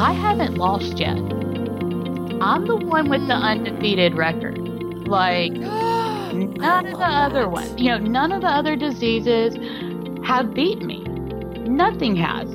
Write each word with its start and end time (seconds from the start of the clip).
I 0.00 0.12
haven't 0.12 0.54
lost 0.54 0.98
yet. 0.98 1.16
I'm 2.40 2.68
the 2.68 2.76
one 2.76 3.10
with 3.10 3.26
the 3.26 3.34
undefeated 3.34 4.14
record. 4.14 4.56
Like, 5.08 5.50
none 5.52 6.86
of 6.86 6.98
the 6.98 7.04
other 7.04 7.48
ones, 7.48 7.80
you 7.80 7.90
know, 7.90 7.98
none 7.98 8.30
of 8.30 8.42
the 8.42 8.46
other 8.46 8.76
diseases 8.76 9.56
have 10.24 10.54
beat 10.54 10.82
me. 10.82 11.00
Nothing 11.66 12.14
has. 12.14 12.48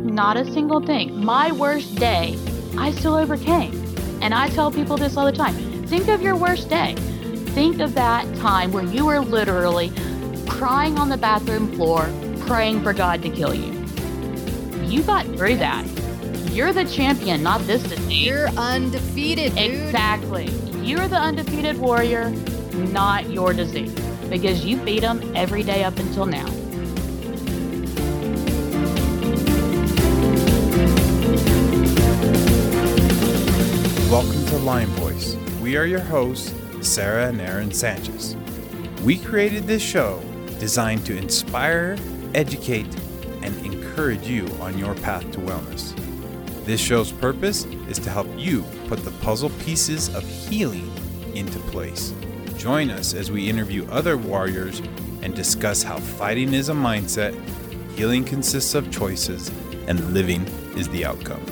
Not 0.00 0.36
a 0.36 0.44
single 0.44 0.84
thing. 0.84 1.24
My 1.24 1.52
worst 1.52 1.94
day, 1.94 2.36
I 2.76 2.90
still 2.90 3.14
overcame. 3.14 3.72
And 4.20 4.34
I 4.34 4.48
tell 4.48 4.72
people 4.72 4.96
this 4.96 5.16
all 5.16 5.26
the 5.26 5.32
time 5.32 5.54
think 5.86 6.08
of 6.08 6.22
your 6.22 6.34
worst 6.34 6.68
day. 6.68 6.96
Think 7.54 7.78
of 7.78 7.94
that 7.94 8.24
time 8.38 8.72
where 8.72 8.82
you 8.84 9.06
were 9.06 9.20
literally 9.20 9.92
crying 10.48 10.98
on 10.98 11.08
the 11.08 11.16
bathroom 11.16 11.72
floor, 11.76 12.10
praying 12.48 12.82
for 12.82 12.92
God 12.92 13.22
to 13.22 13.30
kill 13.30 13.54
you. 13.54 13.72
You 14.86 15.04
got 15.04 15.24
through 15.26 15.54
that. 15.58 15.99
You're 16.60 16.74
the 16.74 16.84
champion, 16.84 17.42
not 17.42 17.62
this 17.62 17.82
disease. 17.82 18.26
You're 18.26 18.48
undefeated, 18.48 19.54
dude. 19.54 19.72
Exactly. 19.72 20.50
You're 20.82 21.08
the 21.08 21.16
undefeated 21.16 21.78
warrior, 21.78 22.28
not 22.92 23.30
your 23.30 23.54
disease, 23.54 23.94
because 24.28 24.62
you 24.62 24.76
beat 24.76 25.00
them 25.00 25.22
every 25.34 25.62
day 25.62 25.84
up 25.84 25.98
until 25.98 26.26
now. 26.26 26.44
Welcome 34.10 34.44
to 34.44 34.58
Lyme 34.58 34.90
Voice. 34.90 35.36
We 35.62 35.78
are 35.78 35.86
your 35.86 36.00
hosts, 36.00 36.52
Sarah 36.86 37.28
and 37.28 37.40
Aaron 37.40 37.72
Sanchez. 37.72 38.36
We 39.02 39.16
created 39.16 39.66
this 39.66 39.80
show 39.80 40.20
designed 40.58 41.06
to 41.06 41.16
inspire, 41.16 41.96
educate, 42.34 42.94
and 43.40 43.56
encourage 43.64 44.28
you 44.28 44.46
on 44.60 44.76
your 44.76 44.94
path 44.96 45.22
to 45.32 45.38
wellness. 45.38 45.96
This 46.70 46.80
show's 46.80 47.10
purpose 47.10 47.64
is 47.88 47.98
to 47.98 48.10
help 48.10 48.28
you 48.36 48.62
put 48.86 49.02
the 49.02 49.10
puzzle 49.22 49.50
pieces 49.64 50.08
of 50.14 50.22
healing 50.22 50.88
into 51.34 51.58
place. 51.58 52.14
Join 52.56 52.90
us 52.90 53.12
as 53.12 53.28
we 53.28 53.50
interview 53.50 53.84
other 53.90 54.16
warriors 54.16 54.80
and 55.22 55.34
discuss 55.34 55.82
how 55.82 55.98
fighting 55.98 56.54
is 56.54 56.68
a 56.68 56.72
mindset, 56.72 57.34
healing 57.96 58.22
consists 58.22 58.76
of 58.76 58.88
choices, 58.92 59.50
and 59.88 60.14
living 60.14 60.46
is 60.76 60.88
the 60.90 61.04
outcome. 61.04 61.44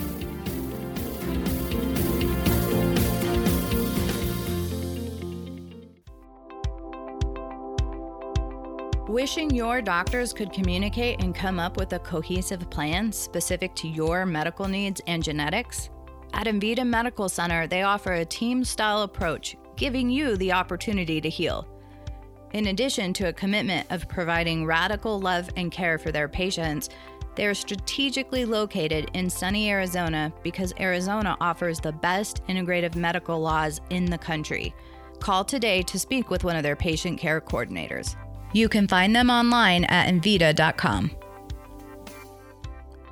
Wishing 9.29 9.51
your 9.51 9.79
doctors 9.79 10.33
could 10.33 10.51
communicate 10.51 11.21
and 11.21 11.35
come 11.35 11.59
up 11.59 11.77
with 11.77 11.93
a 11.93 11.99
cohesive 11.99 12.67
plan 12.71 13.11
specific 13.11 13.75
to 13.75 13.87
your 13.87 14.25
medical 14.25 14.67
needs 14.67 15.01
and 15.05 15.21
genetics? 15.21 15.91
At 16.33 16.47
Envita 16.47 16.83
Medical 16.83 17.29
Center, 17.29 17.67
they 17.67 17.83
offer 17.83 18.13
a 18.13 18.25
team 18.25 18.63
style 18.63 19.03
approach, 19.03 19.55
giving 19.75 20.09
you 20.09 20.35
the 20.35 20.51
opportunity 20.51 21.21
to 21.21 21.29
heal. 21.29 21.67
In 22.53 22.69
addition 22.69 23.13
to 23.13 23.27
a 23.27 23.33
commitment 23.33 23.85
of 23.91 24.09
providing 24.09 24.65
radical 24.65 25.19
love 25.19 25.47
and 25.55 25.71
care 25.71 25.99
for 25.99 26.11
their 26.11 26.27
patients, 26.27 26.89
they 27.35 27.45
are 27.45 27.53
strategically 27.53 28.45
located 28.45 29.11
in 29.13 29.29
sunny 29.29 29.69
Arizona 29.69 30.33
because 30.41 30.73
Arizona 30.79 31.37
offers 31.39 31.79
the 31.79 31.91
best 31.91 32.43
integrative 32.47 32.95
medical 32.95 33.39
laws 33.39 33.79
in 33.91 34.05
the 34.05 34.17
country. 34.17 34.73
Call 35.19 35.45
today 35.45 35.83
to 35.83 35.99
speak 35.99 36.31
with 36.31 36.43
one 36.43 36.55
of 36.55 36.63
their 36.63 36.75
patient 36.75 37.19
care 37.19 37.39
coordinators. 37.39 38.15
You 38.53 38.69
can 38.69 38.87
find 38.87 39.15
them 39.15 39.29
online 39.29 39.83
at 39.85 40.07
Envita.com. 40.07 41.11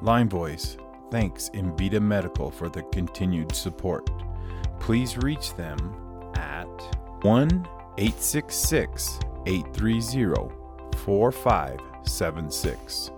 Lyme 0.01 0.29
Voice 0.29 0.77
thanks 1.11 1.49
Envita 1.53 2.01
Medical 2.01 2.49
for 2.51 2.69
the 2.69 2.83
continued 2.83 3.53
support. 3.55 4.09
Please 4.79 5.17
reach 5.17 5.53
them 5.55 5.93
at 6.35 6.67
1 7.23 7.49
866 7.97 9.19
830 9.45 10.53
4576. 10.97 13.11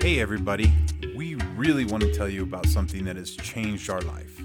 Hey, 0.00 0.20
everybody. 0.20 0.72
We 1.16 1.34
really 1.56 1.84
want 1.84 2.04
to 2.04 2.14
tell 2.14 2.28
you 2.28 2.44
about 2.44 2.66
something 2.66 3.04
that 3.04 3.16
has 3.16 3.34
changed 3.36 3.90
our 3.90 4.00
life. 4.02 4.37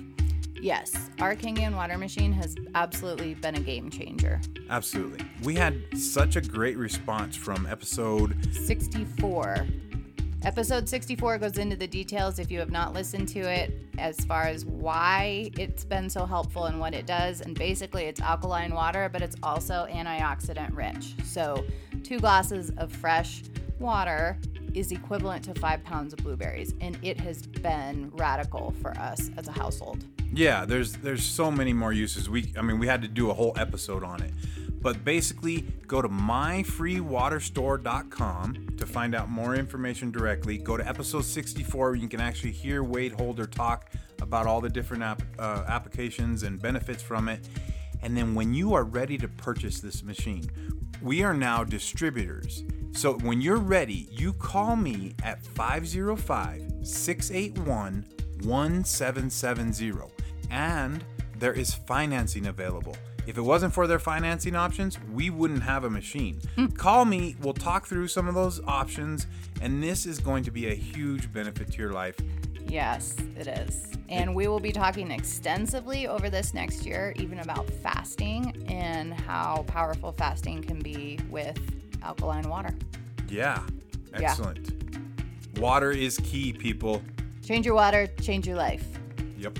Yes, 0.63 1.09
our 1.19 1.35
Kangen 1.35 1.75
water 1.75 1.97
machine 1.97 2.31
has 2.31 2.55
absolutely 2.73 3.33
been 3.33 3.55
a 3.55 3.59
game 3.59 3.89
changer. 3.89 4.39
Absolutely. 4.69 5.25
We 5.43 5.55
had 5.55 5.75
such 5.93 6.37
a 6.37 6.41
great 6.41 6.77
response 6.77 7.35
from 7.35 7.65
episode 7.65 8.37
64. 8.55 9.67
Episode 10.43 10.87
64 10.87 11.39
goes 11.39 11.57
into 11.57 11.75
the 11.75 11.85
details 11.85 12.39
if 12.39 12.49
you 12.49 12.59
have 12.59 12.71
not 12.71 12.93
listened 12.93 13.27
to 13.27 13.39
it 13.41 13.73
as 13.97 14.23
far 14.23 14.43
as 14.43 14.63
why 14.63 15.51
it's 15.57 15.83
been 15.83 16.09
so 16.09 16.25
helpful 16.25 16.67
and 16.67 16.79
what 16.79 16.93
it 16.93 17.05
does. 17.05 17.41
And 17.41 17.59
basically, 17.59 18.05
it's 18.05 18.21
alkaline 18.21 18.73
water, 18.73 19.09
but 19.11 19.21
it's 19.21 19.35
also 19.43 19.85
antioxidant 19.91 20.73
rich. 20.77 21.15
So, 21.25 21.65
two 22.03 22.19
glasses 22.19 22.71
of 22.77 22.89
fresh 22.89 23.43
water 23.79 24.39
is 24.73 24.93
equivalent 24.93 25.43
to 25.43 25.53
five 25.55 25.83
pounds 25.83 26.13
of 26.13 26.19
blueberries. 26.19 26.73
And 26.79 26.97
it 27.01 27.19
has 27.19 27.45
been 27.45 28.11
radical 28.13 28.73
for 28.81 28.97
us 28.97 29.29
as 29.35 29.49
a 29.49 29.51
household. 29.51 30.05
Yeah, 30.35 30.65
there's 30.65 30.93
there's 30.93 31.23
so 31.23 31.51
many 31.51 31.73
more 31.73 31.93
uses. 31.93 32.27
We 32.29 32.51
I 32.57 32.63
mean 32.63 32.79
we 32.79 32.87
had 32.87 33.03
to 33.03 33.07
do 33.07 33.29
a 33.29 33.33
whole 33.33 33.53
episode 33.57 34.03
on 34.03 34.23
it. 34.23 34.31
But 34.81 35.05
basically, 35.05 35.61
go 35.87 36.01
to 36.01 36.09
myfreewaterstore.com 36.09 38.67
to 38.77 38.85
find 38.85 39.15
out 39.15 39.29
more 39.29 39.55
information 39.55 40.11
directly. 40.11 40.57
Go 40.57 40.75
to 40.75 40.85
episode 40.85 41.23
64 41.23 41.91
where 41.91 41.95
you 41.95 42.09
can 42.09 42.19
actually 42.19 42.51
hear 42.51 42.83
Wade 42.83 43.13
Holder 43.13 43.47
talk 43.47 43.91
about 44.21 44.45
all 44.45 44.59
the 44.59 44.67
different 44.67 45.03
app, 45.03 45.21
uh, 45.39 45.63
applications 45.69 46.43
and 46.43 46.61
benefits 46.61 47.01
from 47.01 47.29
it. 47.29 47.47
And 48.01 48.17
then 48.17 48.35
when 48.35 48.53
you 48.53 48.73
are 48.73 48.83
ready 48.83 49.17
to 49.19 49.29
purchase 49.29 49.79
this 49.79 50.03
machine, 50.03 50.51
we 51.01 51.23
are 51.23 51.33
now 51.33 51.63
distributors. 51.63 52.65
So 52.91 53.13
when 53.19 53.39
you're 53.39 53.55
ready, 53.57 54.09
you 54.11 54.33
call 54.33 54.75
me 54.75 55.13
at 55.23 55.45
505 55.45 56.85
681 56.85 58.05
1770 58.41 60.12
and 60.53 61.03
there 61.39 61.51
is 61.53 61.73
financing 61.73 62.45
available. 62.47 62.95
If 63.25 63.37
it 63.37 63.41
wasn't 63.41 63.73
for 63.73 63.87
their 63.87 63.99
financing 63.99 64.55
options, 64.55 64.99
we 65.11 65.29
wouldn't 65.29 65.63
have 65.63 65.83
a 65.83 65.89
machine. 65.89 66.39
Hmm. 66.55 66.67
Call 66.67 67.05
me, 67.05 67.35
we'll 67.41 67.53
talk 67.53 67.87
through 67.87 68.07
some 68.09 68.27
of 68.27 68.35
those 68.35 68.61
options, 68.67 69.27
and 69.61 69.81
this 69.81 70.05
is 70.05 70.19
going 70.19 70.43
to 70.43 70.51
be 70.51 70.67
a 70.67 70.75
huge 70.75 71.31
benefit 71.33 71.71
to 71.71 71.77
your 71.79 71.91
life. 71.91 72.15
Yes, 72.67 73.15
it 73.37 73.47
is. 73.47 73.87
And 74.09 74.35
we 74.35 74.47
will 74.47 74.59
be 74.59 74.71
talking 74.71 75.09
extensively 75.09 76.05
over 76.07 76.29
this 76.29 76.53
next 76.53 76.85
year, 76.85 77.13
even 77.15 77.39
about 77.39 77.69
fasting 77.69 78.65
and 78.69 79.13
how 79.13 79.63
powerful 79.67 80.11
fasting 80.11 80.61
can 80.61 80.79
be 80.79 81.19
with 81.29 81.57
alkaline 82.03 82.47
water. 82.47 82.75
Yeah, 83.29 83.63
Yeah. 84.11 84.29
excellent. 84.31 84.71
Water 85.59 85.91
is 85.91 86.17
key, 86.19 86.51
people. 86.53 87.01
Change 87.43 87.65
your 87.65 87.75
water, 87.75 88.07
change 88.21 88.45
your 88.45 88.57
life. 88.57 88.85
Yep. 89.37 89.59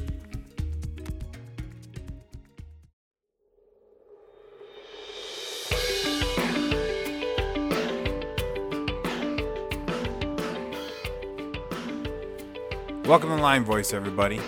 Welcome 13.05 13.29
to 13.31 13.35
Lyme 13.35 13.65
Voice, 13.65 13.91
everybody. 13.91 14.39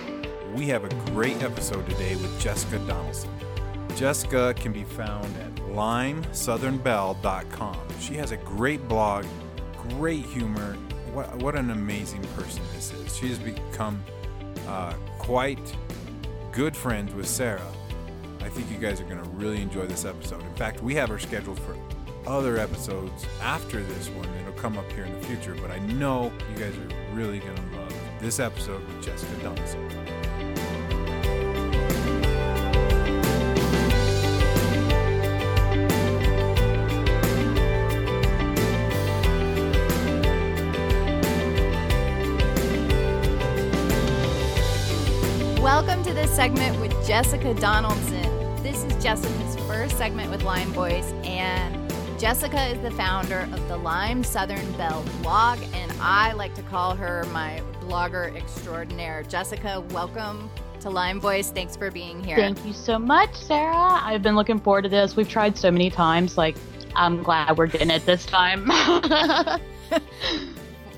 We 0.54 0.68
have 0.68 0.86
a 0.86 0.90
great 1.12 1.44
episode 1.44 1.86
today 1.90 2.16
with 2.16 2.40
Jessica 2.40 2.80
Donaldson. 2.88 3.30
Jessica 3.98 4.54
can 4.56 4.72
be 4.72 4.86
found 4.86 5.26
at 5.36 5.54
lymesouthernbelle.com. 5.56 7.78
She 8.00 8.14
has 8.14 8.32
a 8.32 8.38
great 8.38 8.88
blog, 8.88 9.26
great 9.90 10.26
humor. 10.26 10.78
What, 11.12 11.36
what 11.40 11.56
an 11.56 11.72
amazing 11.72 12.24
person 12.38 12.62
this 12.74 12.94
is. 12.94 13.18
She 13.18 13.28
has 13.28 13.40
become 13.40 14.02
uh, 14.70 14.94
quite 15.20 15.76
good 16.54 16.78
friends 16.78 17.14
with 17.14 17.28
Sarah. 17.28 17.68
I 18.40 18.48
think 18.48 18.72
you 18.72 18.78
guys 18.78 19.02
are 19.02 19.06
going 19.06 19.22
to 19.22 19.30
really 19.32 19.62
enjoy 19.62 19.86
this 19.86 20.06
episode. 20.06 20.42
In 20.42 20.56
fact, 20.56 20.82
we 20.82 20.96
have 20.96 21.10
her 21.10 21.20
scheduled 21.20 21.60
for 21.60 21.76
other 22.26 22.58
episodes 22.58 23.26
after 23.42 23.84
this 23.84 24.08
one. 24.10 24.30
It'll 24.40 24.54
come 24.54 24.78
up 24.78 24.90
here 24.94 25.04
in 25.04 25.12
the 25.20 25.26
future, 25.28 25.58
but 25.62 25.72
I 25.72 25.80
know 25.80 26.32
you 26.54 26.58
guys 26.58 26.74
are 26.78 26.88
really 27.14 27.40
going 27.40 27.58
to 27.58 27.75
this 28.20 28.40
episode 28.40 28.86
with 28.88 29.04
Jessica 29.04 29.36
Donaldson. 29.44 29.82
Welcome 45.62 46.04
to 46.04 46.14
this 46.14 46.34
segment 46.34 46.80
with 46.80 46.92
Jessica 47.06 47.54
Donaldson. 47.56 48.24
This 48.64 48.84
is 48.84 49.04
Jessica's 49.04 49.56
first 49.68 49.98
segment 49.98 50.32
with 50.32 50.44
Lyme 50.44 50.70
Voice, 50.70 51.12
and 51.24 51.92
Jessica 52.20 52.68
is 52.68 52.82
the 52.82 52.92
founder 52.92 53.48
of 53.52 53.68
the 53.68 53.78
Lyme 53.78 54.24
Southern 54.24 54.72
Belle 54.74 55.04
blog, 55.22 55.60
and 55.74 55.92
I 56.00 56.34
like 56.34 56.54
to 56.56 56.62
call 56.64 56.96
her 56.96 57.26
my 57.34 57.62
blogger 57.86 58.36
extraordinaire. 58.36 59.24
Jessica, 59.24 59.82
welcome 59.92 60.50
to 60.80 60.90
Lyme 60.90 61.20
Voice. 61.20 61.52
Thanks 61.52 61.76
for 61.76 61.92
being 61.92 62.24
here. 62.24 62.36
Thank 62.36 62.66
you 62.66 62.74
so 62.74 62.98
much, 62.98 63.36
Sarah. 63.36 64.00
I've 64.02 64.24
been 64.24 64.36
looking 64.36 64.60
forward 64.60 64.84
to 64.84 64.90
this. 64.90 65.16
We've 65.16 65.30
tried 65.30 65.58
so 65.58 65.70
many 65.70 65.90
times. 65.90 66.38
Like, 66.38 66.56
I'm 66.96 67.22
glad 67.22 67.58
we're 67.58 67.68
getting 67.68 67.92
it 67.92 68.06
this 68.06 68.26
time. 68.26 68.66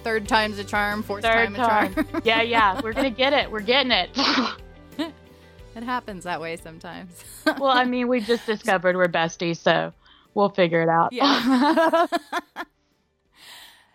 Third 0.03 0.27
time's 0.27 0.59
a 0.59 0.63
charm, 0.63 1.03
fourth 1.03 1.23
Third 1.23 1.53
time 1.53 1.55
a 1.55 1.57
charm. 1.57 2.07
yeah, 2.23 2.41
yeah, 2.41 2.79
we're 2.81 2.93
going 2.93 3.11
to 3.11 3.17
get 3.17 3.33
it. 3.33 3.51
We're 3.51 3.59
getting 3.59 3.91
it. 3.91 4.09
it 5.75 5.83
happens 5.83 6.23
that 6.23 6.39
way 6.39 6.55
sometimes. 6.55 7.23
well, 7.45 7.65
I 7.65 7.83
mean, 7.83 8.07
we 8.07 8.21
just 8.21 8.45
discovered 8.45 8.95
we're 8.95 9.07
besties, 9.07 9.57
so 9.57 9.91
we'll 10.33 10.49
figure 10.49 10.81
it 10.81 10.89
out. 10.89 11.11
Yeah. 11.11 12.07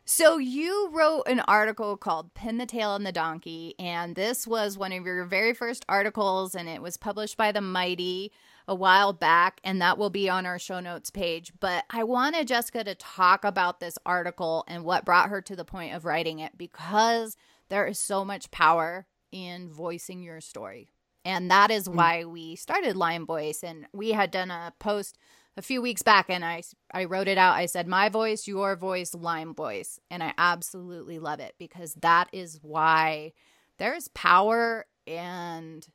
So 0.04 0.38
you 0.38 0.90
wrote 0.93 1.22
an 1.26 1.40
article 1.40 1.96
called 1.96 2.34
Pin 2.34 2.58
the 2.58 2.66
Tail 2.66 2.90
on 2.90 3.04
the 3.04 3.12
Donkey, 3.12 3.75
and 3.78 4.14
this 4.14 4.46
was 4.46 4.76
one 4.76 4.93
of 4.93 5.04
your 5.04 5.25
very 5.25 5.54
first 5.54 5.84
articles, 5.88 6.54
and 6.54 6.69
it 6.69 6.82
was 6.82 6.96
published 6.96 7.37
by 7.37 7.52
The 7.52 7.60
Mighty 7.60 8.32
a 8.69 8.75
while 8.75 9.12
back, 9.12 9.60
and 9.64 9.81
that 9.81 9.99
will 9.99 10.10
be 10.10 10.28
on 10.28 10.46
our 10.46 10.58
show 10.58 10.81
notes 10.81 11.10
page. 11.10 11.52
But 11.60 11.84
I 11.90 12.04
wanted 12.04 12.49
Jessica 12.49 12.84
to 12.84 12.94
talk 12.94 13.44
about 13.44 13.81
this 13.81 13.99
article 14.06 14.64
and 14.69 14.84
what 14.84 15.04
brought 15.04 15.31
her 15.31 15.40
to 15.43 15.56
the 15.56 15.64
point 15.64 15.94
of 15.94 16.05
writing 16.05 16.38
it 16.38 16.56
because 16.56 17.37
there 17.69 17.87
is 17.87 17.98
so 17.98 18.25
much 18.25 18.50
power 18.50 19.06
in 19.31 19.70
voicing 19.70 20.22
your 20.22 20.40
story. 20.40 20.90
And 21.25 21.50
that 21.50 21.70
is 21.70 21.88
mm. 21.88 21.94
why 21.94 22.25
we 22.25 22.56
started 22.56 22.96
Lyme 22.96 23.26
Voice. 23.26 23.62
And 23.62 23.87
we 23.93 24.10
had 24.10 24.31
done 24.31 24.50
a 24.50 24.72
post 24.78 25.19
a 25.56 25.62
few 25.62 25.82
weeks 25.82 26.02
back 26.02 26.26
and 26.28 26.44
I 26.44 26.62
I 26.93 27.04
wrote 27.04 27.28
it 27.28 27.38
out. 27.38 27.54
I 27.54 27.66
said 27.66 27.87
my 27.87 28.08
voice, 28.08 28.46
your 28.46 28.76
voice, 28.76 29.14
Lyme 29.14 29.54
voice, 29.54 29.99
and 30.10 30.22
I 30.22 30.32
absolutely 30.38 31.19
love 31.19 31.40
it 31.40 31.54
because 31.58 31.94
that 31.94 32.28
is 32.32 32.58
why 32.62 33.32
there's 33.78 34.08
power 34.08 34.87
and 35.06 35.87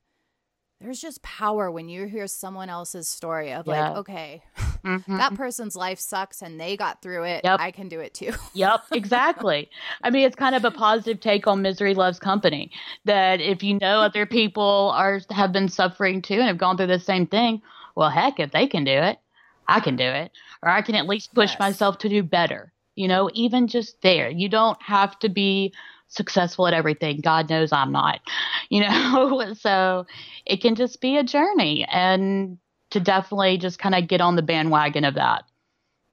there's 0.79 1.01
just 1.01 1.23
power 1.23 1.71
when 1.71 1.89
you 1.89 2.05
hear 2.05 2.27
someone 2.27 2.69
else's 2.69 3.09
story 3.09 3.51
of 3.51 3.65
yeah. 3.65 3.89
like, 3.89 3.97
okay, 3.97 4.43
mm-hmm. 4.85 5.17
that 5.17 5.33
person's 5.33 5.75
life 5.75 5.99
sucks 5.99 6.43
and 6.43 6.59
they 6.59 6.77
got 6.77 7.01
through 7.01 7.23
it. 7.23 7.41
Yep. 7.43 7.59
I 7.59 7.71
can 7.71 7.89
do 7.89 7.99
it 7.99 8.13
too. 8.13 8.31
yep, 8.53 8.81
exactly. 8.91 9.71
I 10.03 10.11
mean, 10.11 10.27
it's 10.27 10.35
kind 10.35 10.53
of 10.53 10.63
a 10.65 10.71
positive 10.71 11.19
take 11.19 11.47
on 11.47 11.63
misery 11.63 11.95
loves 11.95 12.19
company. 12.19 12.71
That 13.05 13.41
if 13.41 13.63
you 13.63 13.79
know 13.79 14.01
other 14.01 14.27
people 14.27 14.91
are 14.95 15.21
have 15.31 15.51
been 15.51 15.67
suffering 15.67 16.21
too 16.21 16.35
and 16.35 16.47
have 16.47 16.59
gone 16.59 16.77
through 16.77 16.87
the 16.87 16.99
same 16.99 17.25
thing, 17.25 17.61
well, 17.95 18.11
heck, 18.11 18.39
if 18.39 18.51
they 18.51 18.67
can 18.67 18.83
do 18.83 18.91
it, 18.91 19.17
I 19.67 19.79
can 19.79 19.95
do 19.95 20.05
it, 20.05 20.31
or 20.63 20.69
I 20.69 20.81
can 20.81 20.95
at 20.95 21.07
least 21.07 21.33
push 21.33 21.51
yes. 21.51 21.59
myself 21.59 21.97
to 21.99 22.09
do 22.09 22.23
better. 22.23 22.71
You 22.95 23.07
know, 23.07 23.29
even 23.33 23.67
just 23.67 24.01
there, 24.01 24.29
you 24.29 24.49
don't 24.49 24.81
have 24.81 25.19
to 25.19 25.29
be 25.29 25.73
successful 26.07 26.67
at 26.67 26.73
everything. 26.73 27.21
God 27.21 27.49
knows 27.49 27.71
I'm 27.71 27.91
not, 27.91 28.19
you 28.69 28.81
know, 28.81 29.53
so 29.59 30.05
it 30.45 30.61
can 30.61 30.75
just 30.75 31.01
be 31.01 31.17
a 31.17 31.23
journey 31.23 31.85
and 31.91 32.57
to 32.89 32.99
definitely 32.99 33.57
just 33.57 33.79
kind 33.79 33.95
of 33.95 34.07
get 34.07 34.21
on 34.21 34.35
the 34.35 34.41
bandwagon 34.41 35.03
of 35.03 35.15
that. 35.15 35.43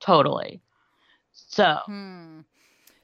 Totally. 0.01 0.61
So, 1.33 1.79
hmm. 1.87 2.41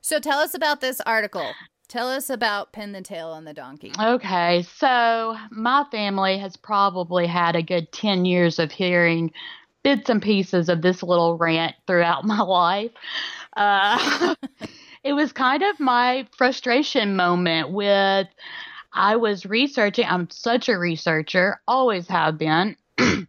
so 0.01 0.19
tell 0.19 0.41
us 0.41 0.55
about 0.55 0.81
this 0.81 1.01
article. 1.07 1.53
Tell 1.89 2.09
us 2.09 2.31
about 2.31 2.73
Pin 2.73 2.93
the 2.93 3.01
Tail 3.01 3.29
on 3.31 3.45
the 3.45 3.53
Donkey. 3.53 3.93
Okay, 4.01 4.63
so 4.77 5.37
my 5.51 5.85
family 5.91 6.39
has 6.39 6.57
probably 6.57 7.27
had 7.27 7.57
a 7.57 7.63
good 7.63 7.91
10 7.91 8.25
years 8.25 8.61
of 8.61 8.71
hearing 8.71 9.33
bits 9.83 10.11
and 10.11 10.23
pieces 10.23 10.69
of 10.69 10.83
this 10.83 11.03
little 11.03 11.37
rant 11.37 11.75
throughout 11.87 12.25
my 12.25 12.41
life. 12.41 12.91
Uh, 13.57 14.35
it 15.05 15.13
was 15.13 15.33
kind 15.33 15.63
of 15.63 15.81
my 15.81 16.27
frustration 16.37 17.17
moment 17.17 17.71
with 17.71 18.29
I 18.93 19.17
was 19.17 19.47
researching. 19.47 20.07
I'm 20.09 20.29
such 20.31 20.69
a 20.69 20.79
researcher, 20.79 21.61
always 21.69 22.09
have 22.09 22.39
been. 22.39 22.77
I 22.99 23.27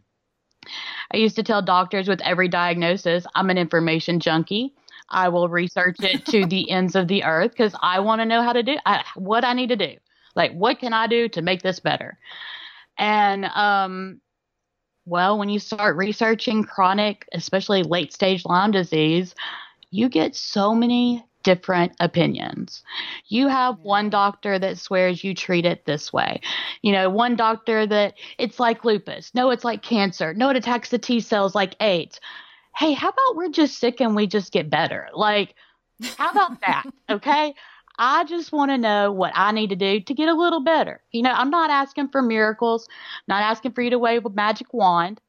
used 1.14 1.36
to 1.36 1.42
tell 1.42 1.62
doctors 1.62 2.08
with 2.08 2.20
every 2.22 2.48
diagnosis, 2.48 3.26
I'm 3.34 3.50
an 3.50 3.58
information 3.58 4.18
junkie. 4.18 4.74
I 5.08 5.28
will 5.28 5.48
research 5.48 5.96
it 6.00 6.24
to 6.26 6.46
the 6.46 6.70
ends 6.70 6.96
of 6.96 7.06
the 7.06 7.24
earth 7.24 7.50
because 7.50 7.74
I 7.80 8.00
want 8.00 8.20
to 8.20 8.26
know 8.26 8.42
how 8.42 8.54
to 8.54 8.62
do 8.62 8.76
I, 8.86 9.04
what 9.14 9.44
I 9.44 9.52
need 9.52 9.68
to 9.68 9.76
do. 9.76 9.96
Like, 10.34 10.52
what 10.52 10.78
can 10.78 10.92
I 10.94 11.06
do 11.06 11.28
to 11.28 11.42
make 11.42 11.62
this 11.62 11.80
better? 11.80 12.18
And 12.98 13.44
um, 13.44 14.20
well, 15.04 15.38
when 15.38 15.48
you 15.48 15.58
start 15.58 15.96
researching 15.96 16.64
chronic, 16.64 17.26
especially 17.32 17.82
late 17.82 18.12
stage 18.12 18.44
Lyme 18.44 18.70
disease, 18.70 19.34
you 19.90 20.08
get 20.08 20.34
so 20.36 20.74
many 20.74 21.24
different 21.42 21.92
opinions. 22.00 22.82
You 23.26 23.48
have 23.48 23.80
one 23.80 24.10
doctor 24.10 24.58
that 24.58 24.78
swears 24.78 25.24
you 25.24 25.34
treat 25.34 25.66
it 25.66 25.84
this 25.84 26.12
way. 26.12 26.40
You 26.82 26.92
know, 26.92 27.10
one 27.10 27.36
doctor 27.36 27.86
that 27.86 28.14
it's 28.38 28.60
like 28.60 28.84
lupus. 28.84 29.34
No, 29.34 29.50
it's 29.50 29.64
like 29.64 29.82
cancer. 29.82 30.34
No, 30.34 30.50
it 30.50 30.56
attacks 30.56 30.90
the 30.90 30.98
T 30.98 31.20
cells 31.20 31.54
like 31.54 31.74
AIDS. 31.80 32.20
Hey, 32.76 32.92
how 32.92 33.08
about 33.08 33.36
we're 33.36 33.50
just 33.50 33.78
sick 33.78 34.00
and 34.00 34.14
we 34.14 34.26
just 34.26 34.52
get 34.52 34.70
better? 34.70 35.08
Like, 35.14 35.54
how 36.16 36.30
about 36.30 36.60
that? 36.60 36.84
Okay. 37.10 37.54
I 37.98 38.24
just 38.24 38.52
want 38.52 38.70
to 38.70 38.78
know 38.78 39.12
what 39.12 39.32
I 39.34 39.52
need 39.52 39.70
to 39.70 39.76
do 39.76 40.00
to 40.00 40.14
get 40.14 40.28
a 40.28 40.34
little 40.34 40.60
better. 40.60 41.00
You 41.12 41.22
know, 41.22 41.32
I'm 41.32 41.50
not 41.50 41.70
asking 41.70 42.08
for 42.08 42.22
miracles, 42.22 42.88
not 43.28 43.42
asking 43.42 43.72
for 43.72 43.82
you 43.82 43.90
to 43.90 43.98
wave 43.98 44.24
a 44.24 44.30
magic 44.30 44.72
wand. 44.72 45.20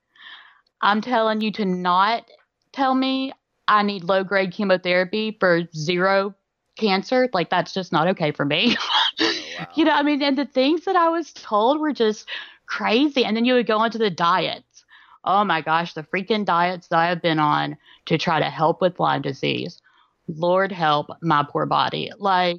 I'm 0.81 1.01
telling 1.01 1.42
you 1.42 1.51
to 1.54 1.65
not 1.65 2.25
tell 2.71 2.95
me 2.95 3.33
I 3.68 3.83
need 3.83 4.04
low 4.04 4.24
grade 4.24 4.51
chemotherapy 4.51 5.38
for 5.39 5.62
zero 5.75 6.36
cancer. 6.77 7.30
Like, 7.33 7.50
that's 7.50 7.74
just 7.74 7.92
not 7.92 8.07
okay 8.10 8.31
for 8.31 8.45
me. 8.45 8.75
oh, 8.80 9.12
wow. 9.60 9.68
You 9.75 9.86
know, 9.86 9.92
I 9.92 10.04
mean, 10.04 10.21
and 10.21 10.38
the 10.38 10.45
things 10.45 10.86
that 10.86 10.95
I 10.95 11.10
was 11.10 11.31
told 11.33 11.80
were 11.80 11.94
just 11.94 12.27
crazy. 12.65 13.24
And 13.24 13.36
then 13.38 13.45
you 13.45 13.54
would 13.54 13.68
go 13.68 13.83
into 13.83 13.98
the 13.98 14.10
diets. 14.10 14.86
Oh 15.25 15.44
my 15.44 15.62
gosh, 15.62 15.94
the 15.94 16.04
freaking 16.04 16.44
diets 16.44 16.88
that 16.89 17.00
I 17.00 17.07
have 17.07 17.21
been 17.21 17.39
on 17.39 17.77
to 18.07 18.18
try 18.18 18.39
to 18.39 18.50
help 18.50 18.81
with 18.81 19.00
Lyme 19.00 19.21
disease. 19.21 19.81
Lord 20.27 20.71
help 20.71 21.07
my 21.21 21.45
poor 21.47 21.65
body. 21.65 22.11
Like, 22.17 22.57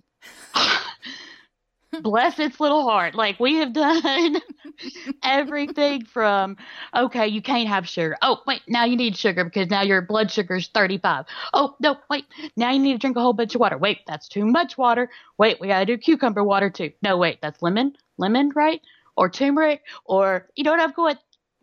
bless 2.02 2.38
its 2.38 2.60
little 2.60 2.82
heart. 2.82 3.14
Like, 3.14 3.38
we 3.38 3.56
have 3.56 3.72
done 3.72 4.36
everything 5.22 6.04
from, 6.04 6.56
okay, 6.94 7.28
you 7.28 7.42
can't 7.42 7.68
have 7.68 7.88
sugar. 7.88 8.16
Oh, 8.22 8.40
wait, 8.46 8.62
now 8.68 8.84
you 8.84 8.96
need 8.96 9.16
sugar 9.16 9.44
because 9.44 9.70
now 9.70 9.82
your 9.82 10.02
blood 10.02 10.30
sugar 10.30 10.56
is 10.56 10.68
35. 10.68 11.26
Oh, 11.52 11.76
no, 11.80 11.96
wait, 12.10 12.26
now 12.56 12.70
you 12.70 12.78
need 12.78 12.92
to 12.92 12.98
drink 12.98 13.16
a 13.16 13.20
whole 13.20 13.32
bunch 13.32 13.54
of 13.54 13.60
water. 13.60 13.78
Wait, 13.78 14.00
that's 14.06 14.28
too 14.28 14.44
much 14.44 14.76
water. 14.76 15.10
Wait, 15.38 15.60
we 15.60 15.68
got 15.68 15.80
to 15.80 15.86
do 15.86 15.98
cucumber 15.98 16.44
water 16.44 16.70
too. 16.70 16.92
No, 17.02 17.16
wait, 17.16 17.38
that's 17.40 17.62
lemon, 17.62 17.94
lemon, 18.18 18.52
right? 18.54 18.80
Or 19.16 19.30
turmeric, 19.30 19.82
or, 20.04 20.48
you 20.56 20.64
know 20.64 20.72
what 20.72 20.80
I'm 20.80 20.92
going, 20.92 21.16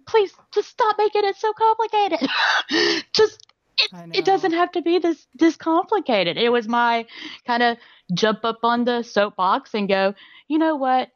please 0.08 0.34
just 0.54 0.70
stop 0.70 0.96
making 0.98 1.26
it 1.26 1.36
so 1.36 1.54
complicated. 1.54 2.30
just 3.14 3.51
it, 3.82 4.20
it 4.20 4.26
doesn't 4.26 4.54
have 4.54 4.72
to 4.74 4.82
be 4.82 5.00
this 5.00 5.28
this 5.36 5.56
complicated. 5.56 6.38
It 6.38 6.50
was 6.50 6.68
my 6.68 7.06
kind 7.46 7.64
of 7.64 7.78
jump 8.14 8.40
up 8.44 8.60
on 8.64 8.86
the 8.86 9.04
soapbox 9.04 9.74
and 9.74 9.88
go, 9.88 10.14
you 10.48 10.58
know 10.58 10.76
what? 10.76 11.10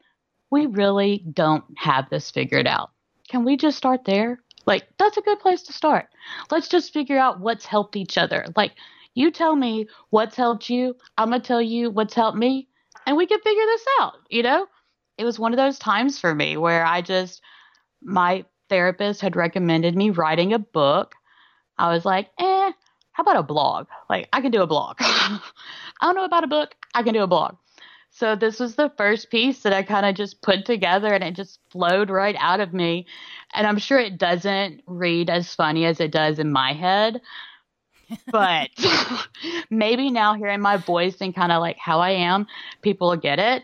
We 0.51 0.65
really 0.65 1.25
don't 1.33 1.63
have 1.77 2.09
this 2.09 2.31
figured 2.31 2.67
out. 2.67 2.91
Can 3.27 3.43
we 3.43 3.57
just 3.57 3.77
start 3.77 4.05
there? 4.05 4.39
Like, 4.65 4.87
that's 4.97 5.17
a 5.17 5.21
good 5.21 5.39
place 5.39 5.63
to 5.63 5.73
start. 5.73 6.07
Let's 6.51 6.67
just 6.67 6.93
figure 6.93 7.17
out 7.17 7.39
what's 7.39 7.65
helped 7.65 7.95
each 7.95 8.17
other. 8.17 8.45
Like, 8.55 8.73
you 9.13 9.31
tell 9.31 9.55
me 9.55 9.87
what's 10.09 10.35
helped 10.35 10.69
you. 10.69 10.95
I'm 11.17 11.29
going 11.29 11.41
to 11.41 11.47
tell 11.47 11.61
you 11.61 11.89
what's 11.89 12.13
helped 12.13 12.37
me, 12.37 12.67
and 13.05 13.15
we 13.15 13.27
can 13.27 13.39
figure 13.39 13.65
this 13.65 13.85
out. 13.99 14.15
You 14.29 14.43
know, 14.43 14.67
it 15.17 15.25
was 15.25 15.39
one 15.39 15.53
of 15.53 15.57
those 15.57 15.79
times 15.79 16.19
for 16.19 16.33
me 16.33 16.57
where 16.57 16.85
I 16.85 17.01
just, 17.01 17.41
my 18.01 18.45
therapist 18.69 19.21
had 19.21 19.35
recommended 19.35 19.95
me 19.95 20.09
writing 20.09 20.53
a 20.53 20.59
book. 20.59 21.15
I 21.77 21.93
was 21.93 22.05
like, 22.05 22.29
eh, 22.39 22.71
how 23.11 23.21
about 23.21 23.37
a 23.37 23.43
blog? 23.43 23.87
Like, 24.09 24.29
I 24.33 24.41
can 24.41 24.51
do 24.51 24.61
a 24.61 24.67
blog. 24.67 24.97
I 24.99 25.39
don't 26.01 26.15
know 26.15 26.25
about 26.25 26.43
a 26.43 26.47
book. 26.47 26.75
I 26.93 27.03
can 27.03 27.13
do 27.13 27.23
a 27.23 27.27
blog. 27.27 27.55
So 28.11 28.35
this 28.35 28.59
was 28.61 28.75
the 28.75 28.91
first 28.97 29.29
piece 29.29 29.63
that 29.63 29.73
I 29.73 29.83
kind 29.83 30.05
of 30.05 30.15
just 30.15 30.41
put 30.41 30.65
together 30.65 31.13
and 31.13 31.23
it 31.23 31.35
just 31.35 31.59
flowed 31.69 32.09
right 32.09 32.35
out 32.39 32.61
of 32.61 32.73
me. 32.73 33.07
And 33.53 33.67
I'm 33.67 33.77
sure 33.77 33.99
it 33.99 34.17
doesn't 34.17 34.83
read 34.87 35.29
as 35.29 35.53
funny 35.53 35.85
as 35.85 35.99
it 35.99 36.11
does 36.11 36.39
in 36.39 36.51
my 36.51 36.71
head. 36.71 37.21
but 38.31 38.69
maybe 39.69 40.11
now 40.11 40.33
hearing 40.33 40.61
my 40.61 40.77
voice 40.77 41.17
and 41.19 41.35
kind 41.35 41.51
of 41.51 41.59
like 41.59 41.77
how 41.77 41.99
I 41.99 42.11
am, 42.11 42.47
people 42.81 43.09
will 43.09 43.17
get 43.17 43.39
it. 43.39 43.63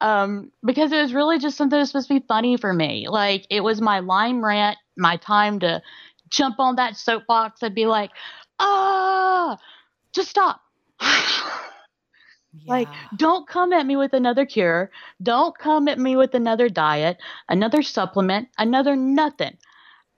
Um, 0.00 0.50
because 0.64 0.90
it 0.90 1.00
was 1.00 1.14
really 1.14 1.38
just 1.38 1.56
something 1.56 1.76
that 1.76 1.82
was 1.82 1.90
supposed 1.90 2.08
to 2.08 2.18
be 2.18 2.26
funny 2.26 2.56
for 2.56 2.72
me. 2.72 3.06
Like 3.08 3.46
it 3.50 3.60
was 3.60 3.80
my 3.80 4.00
Lyme 4.00 4.44
rant, 4.44 4.78
my 4.96 5.16
time 5.16 5.60
to 5.60 5.80
jump 6.32 6.58
on 6.58 6.76
that 6.76 6.96
soapbox 6.96 7.62
and 7.62 7.74
be 7.74 7.86
like, 7.86 8.10
ah, 8.58 9.58
just 10.12 10.30
stop. 10.30 10.60
Yeah. 12.54 12.70
Like, 12.74 12.88
don't 13.16 13.48
come 13.48 13.72
at 13.72 13.86
me 13.86 13.96
with 13.96 14.12
another 14.12 14.44
cure. 14.44 14.90
Don't 15.22 15.56
come 15.56 15.88
at 15.88 15.98
me 15.98 16.16
with 16.16 16.34
another 16.34 16.68
diet, 16.68 17.16
another 17.48 17.80
supplement, 17.80 18.48
another 18.58 18.94
nothing. 18.94 19.56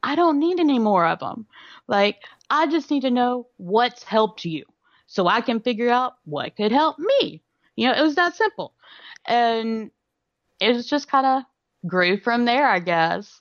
I 0.02 0.16
don't 0.16 0.40
need 0.40 0.58
any 0.58 0.80
more 0.80 1.06
of 1.06 1.20
them. 1.20 1.46
Like, 1.86 2.16
I 2.50 2.66
just 2.66 2.90
need 2.90 3.02
to 3.02 3.10
know 3.12 3.46
what's 3.58 4.02
helped 4.02 4.44
you 4.44 4.64
so 5.06 5.28
I 5.28 5.42
can 5.42 5.60
figure 5.60 5.90
out 5.90 6.14
what 6.24 6.56
could 6.56 6.72
help 6.72 6.98
me. 6.98 7.40
You 7.76 7.86
know, 7.86 7.94
it 7.94 8.02
was 8.02 8.16
that 8.16 8.34
simple. 8.34 8.74
And 9.26 9.92
it 10.58 10.74
was 10.74 10.88
just 10.88 11.06
kind 11.06 11.26
of 11.26 11.42
grew 11.86 12.18
from 12.18 12.46
there, 12.46 12.66
I 12.66 12.80
guess. 12.80 13.40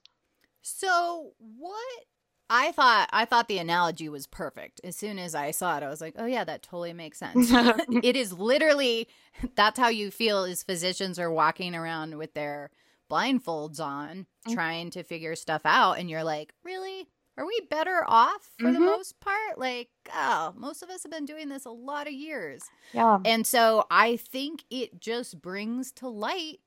So, 0.61 1.31
what 1.57 2.03
I 2.49 2.71
thought 2.71 3.09
I 3.11 3.25
thought 3.25 3.47
the 3.47 3.57
analogy 3.57 4.09
was 4.09 4.27
perfect. 4.27 4.81
As 4.83 4.95
soon 4.95 5.17
as 5.17 5.33
I 5.33 5.51
saw 5.51 5.77
it, 5.77 5.83
I 5.83 5.89
was 5.89 6.01
like, 6.01 6.15
"Oh 6.17 6.25
yeah, 6.25 6.43
that 6.43 6.63
totally 6.63 6.93
makes 6.93 7.17
sense." 7.17 7.49
it 8.03 8.15
is 8.15 8.33
literally 8.33 9.07
that's 9.55 9.79
how 9.79 9.87
you 9.87 10.11
feel 10.11 10.43
as 10.43 10.63
physicians 10.63 11.17
are 11.19 11.31
walking 11.31 11.75
around 11.75 12.17
with 12.17 12.33
their 12.33 12.69
blindfolds 13.09 13.79
on 13.79 14.27
mm-hmm. 14.45 14.53
trying 14.53 14.91
to 14.91 15.03
figure 15.03 15.35
stuff 15.35 15.61
out 15.65 15.93
and 15.93 16.09
you're 16.09 16.23
like, 16.23 16.53
"Really? 16.63 17.07
Are 17.35 17.47
we 17.47 17.61
better 17.69 18.03
off 18.05 18.51
for 18.59 18.65
mm-hmm. 18.65 18.73
the 18.73 18.79
most 18.79 19.19
part? 19.19 19.57
Like, 19.57 19.89
oh, 20.13 20.53
most 20.55 20.83
of 20.83 20.89
us 20.89 21.01
have 21.01 21.11
been 21.11 21.25
doing 21.25 21.49
this 21.49 21.65
a 21.65 21.71
lot 21.71 22.07
of 22.07 22.13
years." 22.13 22.63
Yeah. 22.93 23.19
And 23.25 23.47
so 23.47 23.85
I 23.89 24.17
think 24.17 24.63
it 24.69 24.99
just 24.99 25.41
brings 25.41 25.91
to 25.93 26.07
light 26.07 26.59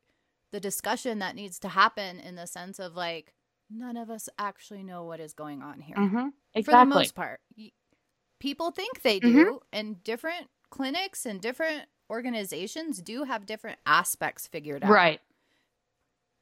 the 0.53 0.61
discussion 0.61 1.19
that 1.19 1.37
needs 1.37 1.59
to 1.61 1.69
happen 1.69 2.19
in 2.19 2.35
the 2.35 2.47
sense 2.47 2.79
of 2.79 2.97
like 2.97 3.35
none 3.71 3.97
of 3.97 4.11
us 4.11 4.29
actually 4.39 4.83
know 4.83 5.05
what 5.05 5.21
is 5.21 5.33
going 5.33 5.63
on 5.63 5.81
here. 5.81 5.97
Mm-hmm. 5.97 6.29
Exactly. 6.55 6.63
For 6.63 6.71
the 6.71 6.85
most 6.85 7.15
part, 7.15 7.41
people 8.39 8.71
think 8.71 9.03
they 9.03 9.19
do, 9.21 9.29
mm-hmm. 9.29 9.57
and 9.73 10.03
different 10.05 10.49
clinics 10.71 11.27
and 11.27 11.41
different 11.41 11.85
organizations 12.11 13.01
do 13.03 13.25
have 13.25 13.47
different 13.47 13.79
aspects 13.87 14.47
figured 14.47 14.85
out. 14.85 14.91
Right. 14.91 15.21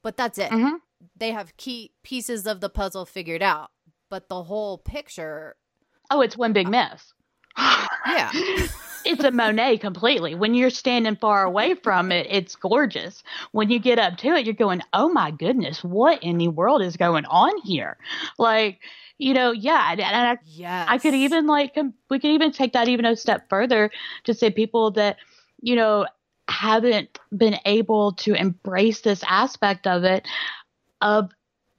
But 0.03 0.17
that's 0.17 0.39
it. 0.39 0.51
Mm-hmm. 0.51 0.77
They 1.17 1.33
have 1.33 1.57
key 1.57 1.93
pieces 2.03 2.47
of 2.47 2.61
the 2.61 2.69
puzzle 2.69 3.07
figured 3.07 3.43
out, 3.43 3.71
but 4.11 4.29
the 4.29 4.43
whole 4.45 4.79
picture. 4.79 5.57
Oh, 6.11 6.21
it's 6.21 6.37
one 6.37 6.53
big 6.53 6.69
mess. 6.69 7.13
yeah. 7.57 8.31
it's 9.05 9.25
a 9.25 9.31
Monet 9.31 9.79
completely. 9.79 10.35
When 10.35 10.55
you're 10.55 10.71
standing 10.71 11.17
far 11.17 11.45
away 11.45 11.75
from 11.75 12.13
it, 12.13 12.27
it's 12.31 12.57
gorgeous. 12.57 13.23
When 13.53 13.71
you 13.71 13.79
get 13.79 13.99
up 13.99 14.17
to 14.19 14.29
it, 14.35 14.45
you're 14.45 14.55
going, 14.55 14.83
"Oh 14.93 15.09
my 15.09 15.31
goodness, 15.31 15.83
what 15.83 16.23
in 16.23 16.39
the 16.39 16.49
world 16.49 16.83
is 16.83 16.97
going 16.97 17.25
on 17.27 17.53
here?" 17.63 17.97
Like, 18.39 18.81
you 19.19 19.35
know, 19.35 19.53
yeah, 19.53 19.93
and 19.93 20.03
I, 20.03 20.39
yes. 20.45 20.87
I 20.89 20.99
could 20.99 21.15
even 21.15 21.47
like 21.47 21.77
um, 21.77 21.95
we 22.11 22.19
could 22.19 22.31
even 22.31 22.53
take 22.53 22.73
that 22.73 22.89
even 22.89 23.05
a 23.05 23.17
step 23.17 23.49
further 23.49 23.91
to 24.25 24.35
say 24.35 24.51
people 24.51 24.91
that 24.93 25.17
you 25.61 25.77
know 25.77 26.07
haven't 26.49 27.19
been 27.37 27.59
able 27.65 28.13
to 28.13 28.35
embrace 28.35 29.01
this 29.01 29.23
aspect 29.27 29.87
of 29.87 30.05
it 30.05 30.27
of 31.01 31.31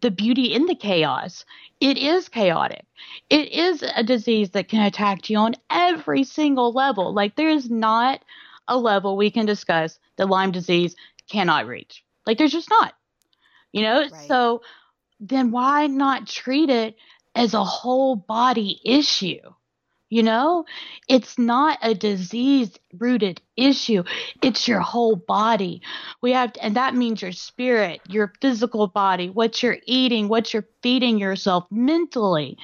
the 0.06 0.12
beauty 0.12 0.54
in 0.54 0.68
the 0.68 0.76
chaos 0.76 1.46
it 1.82 1.98
is 1.98 2.30
chaotic. 2.30 2.86
It 3.28 3.52
is 3.52 3.84
a 3.84 4.04
disease 4.04 4.52
that 4.52 4.70
can 4.70 4.86
attack 4.86 5.32
you 5.32 5.38
on 5.38 5.56
every 5.70 6.24
single 6.24 6.72
level. 6.72 7.12
Like, 7.12 7.36
there 7.36 7.50
is 7.50 7.72
not 7.72 8.22
a 8.68 8.78
level 8.78 9.18
we 9.18 9.32
can 9.32 9.48
discuss 9.48 10.00
that 10.18 10.30
Lyme 10.30 10.52
disease 10.52 10.96
cannot 11.28 11.66
reach. 11.66 12.04
Like, 12.26 12.38
there's 12.38 12.52
just 12.52 12.70
not. 12.70 12.94
You 13.72 13.82
know? 13.82 14.02
Right. 14.02 14.28
So, 14.28 14.62
then 15.20 15.50
why 15.50 15.88
not 15.88 16.28
treat 16.28 16.70
it 16.70 16.96
as 17.34 17.56
a 17.56 17.64
whole 17.64 18.16
body 18.16 18.80
issue? 18.86 19.42
You 20.16 20.24
know, 20.24 20.64
it's 21.10 21.38
not 21.38 21.78
a 21.82 21.94
disease 21.94 22.80
rooted 22.98 23.42
issue. 23.58 24.06
It's 24.42 24.66
your 24.66 24.80
whole 24.80 25.18
body. 25.18 25.82
We 26.22 26.32
have, 26.32 26.54
and 26.62 26.78
that 26.78 26.96
means 26.96 27.22
your 27.22 27.34
spirit, 27.34 28.00
your 28.08 28.32
physical 28.42 28.88
body, 28.88 29.30
what 29.30 29.62
you're 29.62 29.80
eating, 29.86 30.30
what 30.30 30.54
you're 30.54 30.70
feeding 30.82 31.18
yourself 31.20 31.66
mentally, 31.70 32.58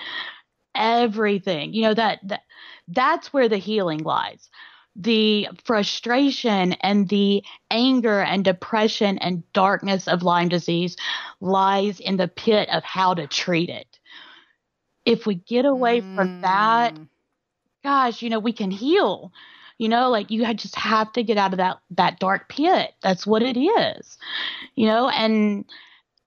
everything. 0.73 1.73
You 1.73 1.81
know, 1.81 1.93
that, 1.93 2.19
that 2.29 2.43
that's 2.87 3.33
where 3.33 3.49
the 3.49 3.57
healing 3.57 3.99
lies. 3.99 4.49
The 4.95 5.49
frustration 5.65 6.71
and 6.75 7.09
the 7.09 7.43
anger 7.69 8.21
and 8.21 8.45
depression 8.45 9.17
and 9.17 9.43
darkness 9.51 10.07
of 10.07 10.23
Lyme 10.23 10.47
disease 10.47 10.95
lies 11.41 11.99
in 11.99 12.15
the 12.15 12.29
pit 12.29 12.69
of 12.71 12.85
how 12.85 13.13
to 13.15 13.27
treat 13.27 13.69
it. 13.69 13.99
If 15.05 15.25
we 15.25 15.35
get 15.35 15.65
away 15.65 16.03
from 16.15 16.29
that, 16.43 16.95
mm 16.95 17.07
gosh, 17.83 18.21
you 18.21 18.29
know, 18.29 18.39
we 18.39 18.53
can 18.53 18.71
heal. 18.71 19.31
You 19.77 19.89
know, 19.89 20.09
like 20.09 20.29
you 20.29 20.45
just 20.53 20.75
have 20.75 21.11
to 21.13 21.23
get 21.23 21.37
out 21.37 21.53
of 21.53 21.57
that 21.57 21.79
that 21.91 22.19
dark 22.19 22.49
pit. 22.49 22.91
That's 23.01 23.25
what 23.25 23.41
it 23.41 23.57
is. 23.59 24.17
You 24.75 24.85
know, 24.85 25.09
and 25.09 25.65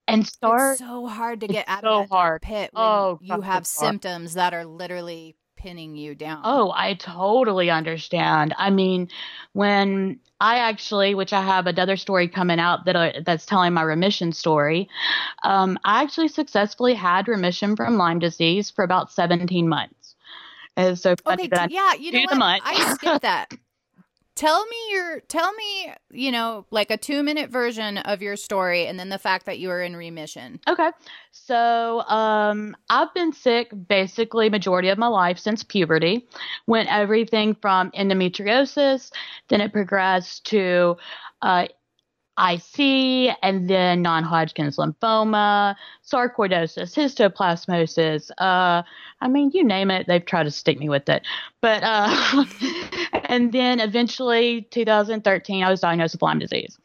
and 0.09 0.27
start. 0.27 0.73
It's 0.73 0.81
so 0.81 1.07
hard 1.07 1.41
to 1.41 1.47
get 1.47 1.65
out 1.69 1.83
so 1.83 2.03
of 2.03 2.09
that 2.09 2.15
hard. 2.15 2.43
pit 2.43 2.71
when 2.73 2.85
oh, 2.85 3.19
you 3.23 3.41
have 3.41 3.67
symptoms 3.67 4.35
that 4.35 4.55
are 4.55 4.65
literally 4.65 5.37
pinning 5.65 5.97
you 5.97 6.15
down. 6.15 6.43
Oh, 6.45 6.73
I 6.77 6.95
totally 6.95 7.71
understand. 7.71 8.55
I 8.59 8.69
mean, 8.69 9.09
when 9.53 10.21
I 10.39 10.59
actually, 10.59 11.15
which 11.15 11.33
I 11.33 11.43
have 11.43 11.67
another 11.67 11.97
story 11.97 12.29
coming 12.29 12.61
out 12.61 12.85
that 12.85 13.25
that's 13.25 13.47
telling 13.47 13.73
my 13.73 13.83
remission 13.83 14.33
story, 14.33 14.91
um, 15.43 15.79
I 15.85 16.03
actually 16.03 16.29
successfully 16.29 16.93
had 16.93 17.29
remission 17.29 17.77
from 17.77 17.97
Lyme 17.97 18.19
disease 18.19 18.71
for 18.71 18.85
about 18.85 19.11
17 19.11 19.67
months. 19.67 20.04
It's 20.77 21.03
so 21.03 21.15
funny 21.25 21.45
okay, 21.45 21.49
that 21.51 21.71
yeah, 21.71 21.95
you 21.95 22.13
know 22.13 22.37
what? 22.37 22.61
I 22.65 22.95
skipped 22.95 23.23
that. 23.23 23.53
tell 24.35 24.67
me 24.67 24.77
your 24.91 25.21
tell 25.29 25.53
me 25.53 25.93
you 26.11 26.33
know 26.33 26.67
like 26.71 26.91
a 26.91 26.97
two 26.97 27.23
minute 27.23 27.51
version 27.51 27.99
of 27.99 28.21
your 28.21 28.35
story 28.35 28.87
and 28.87 28.99
then 28.99 29.09
the 29.09 29.19
fact 29.19 29.47
that 29.47 29.59
you 29.59 29.69
were 29.69 29.83
in 29.83 29.95
remission 29.95 30.59
okay 30.69 30.91
so 31.31 32.01
um 32.03 32.77
i've 32.91 33.13
been 33.15 33.33
sick 33.33 33.71
basically 33.89 34.51
majority 34.51 34.89
of 34.89 34.99
my 34.99 35.07
life 35.07 35.39
since 35.39 35.63
puberty 35.63 36.27
went 36.67 36.93
everything 36.93 37.55
from 37.55 37.91
endometriosis 37.93 39.13
then 39.49 39.61
it 39.61 39.73
progressed 39.73 40.45
to 40.45 40.97
uh 41.43 41.67
IC, 42.39 43.37
and 43.43 43.69
then 43.69 44.03
non-Hodgkin's 44.03 44.77
lymphoma, 44.77 45.77
sarcoidosis, 46.05 46.95
histoplasmosis. 46.95 48.31
Uh, 48.39 48.83
I 49.21 49.29
mean, 49.29 49.51
you 49.55 49.65
name 49.65 49.91
it, 49.91 50.07
they've 50.07 50.25
tried 50.25 50.45
to 50.45 50.51
stick 50.51 50.79
me 50.79 50.89
with 50.89 51.09
it. 51.09 51.23
But 51.61 51.83
uh, 51.85 52.45
and 53.25 53.53
then 53.53 53.81
eventually, 53.81 54.63
2013, 54.71 55.63
I 55.63 55.71
was 55.71 55.81
diagnosed 55.81 56.15
with 56.15 56.23
Lyme 56.23 56.39
disease. 56.39 56.79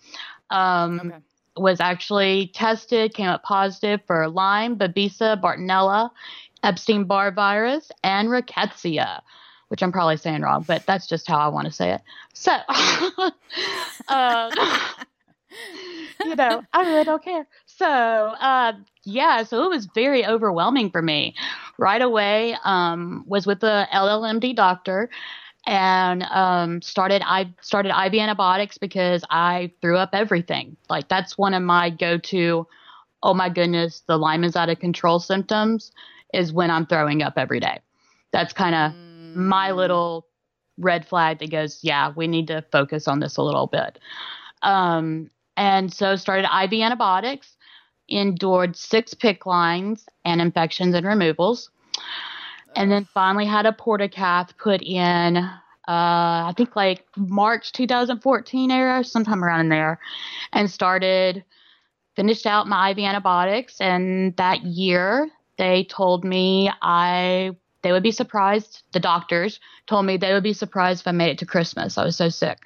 Um, 0.49 0.99
okay. 0.99 1.15
Was 1.57 1.81
actually 1.81 2.51
tested, 2.53 3.13
came 3.13 3.27
up 3.27 3.43
positive 3.43 4.01
for 4.07 4.29
Lyme, 4.29 4.77
Babesia, 4.77 5.41
Bartonella, 5.41 6.11
Epstein 6.63 7.05
Barr 7.05 7.31
virus, 7.31 7.91
and 8.03 8.29
Rickettsia 8.29 9.21
which 9.69 9.83
I'm 9.83 9.91
probably 9.91 10.17
saying 10.17 10.41
wrong, 10.41 10.65
but 10.67 10.85
that's 10.85 11.07
just 11.07 11.27
how 11.27 11.37
I 11.37 11.47
want 11.47 11.67
to 11.67 11.71
say 11.71 11.91
it. 11.91 12.01
So, 12.33 12.51
uh, 14.07 14.49
you 16.25 16.35
know, 16.35 16.63
I 16.73 16.81
really 16.81 17.03
don't 17.03 17.23
care. 17.23 17.47
So, 17.65 17.85
uh, 17.85 18.73
yeah, 19.03 19.43
so 19.43 19.63
it 19.63 19.69
was 19.69 19.87
very 19.93 20.25
overwhelming 20.25 20.91
for 20.91 21.01
me. 21.01 21.35
Right 21.77 22.01
away, 22.01 22.55
um, 22.63 23.23
was 23.27 23.47
with 23.47 23.61
the 23.61 23.87
LLMD 23.93 24.55
doctor 24.55 25.09
and 25.65 26.23
um, 26.23 26.81
started 26.81 27.21
I 27.25 27.53
started 27.61 27.89
IV 27.89 28.15
antibiotics 28.15 28.77
because 28.77 29.23
I 29.29 29.71
threw 29.81 29.97
up 29.97 30.09
everything. 30.13 30.77
Like 30.89 31.09
that's 31.09 31.37
one 31.37 31.53
of 31.53 31.63
my 31.63 31.89
go-to. 31.89 32.67
Oh 33.21 33.33
my 33.33 33.49
goodness, 33.49 34.01
the 34.07 34.17
Lyme 34.17 34.43
is 34.43 34.55
out 34.55 34.69
of 34.69 34.79
control 34.79 35.19
symptoms 35.19 35.91
is 36.33 36.53
when 36.53 36.71
I'm 36.71 36.85
throwing 36.85 37.21
up 37.21 37.33
every 37.37 37.59
day. 37.59 37.79
That's 38.31 38.53
kind 38.53 38.75
of 38.75 38.91
mm. 38.91 39.35
my 39.35 39.71
little 39.71 40.25
red 40.77 41.05
flag 41.05 41.39
that 41.39 41.51
goes, 41.51 41.79
yeah, 41.83 42.13
we 42.15 42.27
need 42.27 42.47
to 42.47 42.63
focus 42.71 43.07
on 43.07 43.19
this 43.19 43.37
a 43.37 43.41
little 43.41 43.67
bit. 43.67 43.99
Um, 44.61 45.29
and 45.59 45.93
so 45.93 46.15
started 46.15 46.45
IV 46.45 46.81
antibiotics, 46.81 47.57
endured 48.07 48.77
six 48.77 49.13
PICC 49.13 49.45
lines 49.45 50.07
and 50.23 50.39
infections 50.41 50.95
and 50.95 51.05
removals. 51.05 51.69
And 52.77 52.89
then 52.89 53.07
finally 53.13 53.45
had 53.45 53.65
a 53.65 53.73
portacath 53.73 54.57
put 54.57 54.81
in, 54.81 55.35
uh, 55.35 55.51
I 55.87 56.53
think 56.55 56.77
like 56.77 57.05
March 57.17 57.73
2014 57.73 58.71
era, 58.71 59.03
sometime 59.03 59.43
around 59.43 59.59
in 59.59 59.69
there, 59.69 59.99
and 60.53 60.71
started, 60.71 61.43
finished 62.15 62.45
out 62.45 62.67
my 62.67 62.91
IV 62.91 62.99
antibiotics. 62.99 63.81
And 63.81 64.37
that 64.37 64.63
year, 64.63 65.29
they 65.57 65.83
told 65.83 66.23
me 66.23 66.71
I 66.81 67.51
they 67.81 67.91
would 67.91 68.03
be 68.03 68.11
surprised. 68.11 68.83
The 68.93 68.99
doctors 69.01 69.59
told 69.87 70.05
me 70.05 70.15
they 70.15 70.33
would 70.33 70.43
be 70.43 70.53
surprised 70.53 71.01
if 71.01 71.07
I 71.07 71.11
made 71.11 71.31
it 71.31 71.37
to 71.39 71.45
Christmas. 71.45 71.97
I 71.97 72.05
was 72.05 72.15
so 72.15 72.29
sick. 72.29 72.59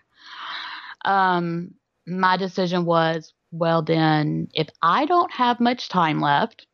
Um, 1.05 1.73
my 2.05 2.37
decision 2.37 2.85
was, 2.85 3.33
well, 3.51 3.81
then 3.81 4.47
if 4.53 4.67
I 4.81 5.05
don't 5.05 5.31
have 5.31 5.59
much 5.59 5.89
time 5.89 6.19
left, 6.19 6.67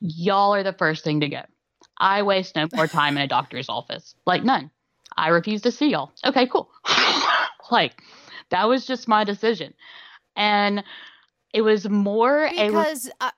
y'all 0.00 0.54
are 0.54 0.62
the 0.62 0.72
first 0.72 1.04
thing 1.04 1.20
to 1.20 1.28
go. 1.28 1.42
I 1.98 2.22
waste 2.22 2.56
no 2.56 2.68
more 2.74 2.86
time 2.86 3.16
in 3.16 3.22
a 3.22 3.26
doctor's 3.26 3.68
office. 3.68 4.14
Like, 4.26 4.44
none. 4.44 4.70
I 5.16 5.28
refuse 5.28 5.62
to 5.62 5.72
see 5.72 5.90
y'all. 5.90 6.12
Okay, 6.24 6.46
cool. 6.46 6.70
like, 7.70 8.02
that 8.50 8.68
was 8.68 8.86
just 8.86 9.08
my 9.08 9.24
decision. 9.24 9.74
And 10.36 10.84
it 11.52 11.62
was 11.62 11.88
more 11.88 12.50
because, 12.50 13.10
a. 13.20 13.24
Uh, 13.24 13.30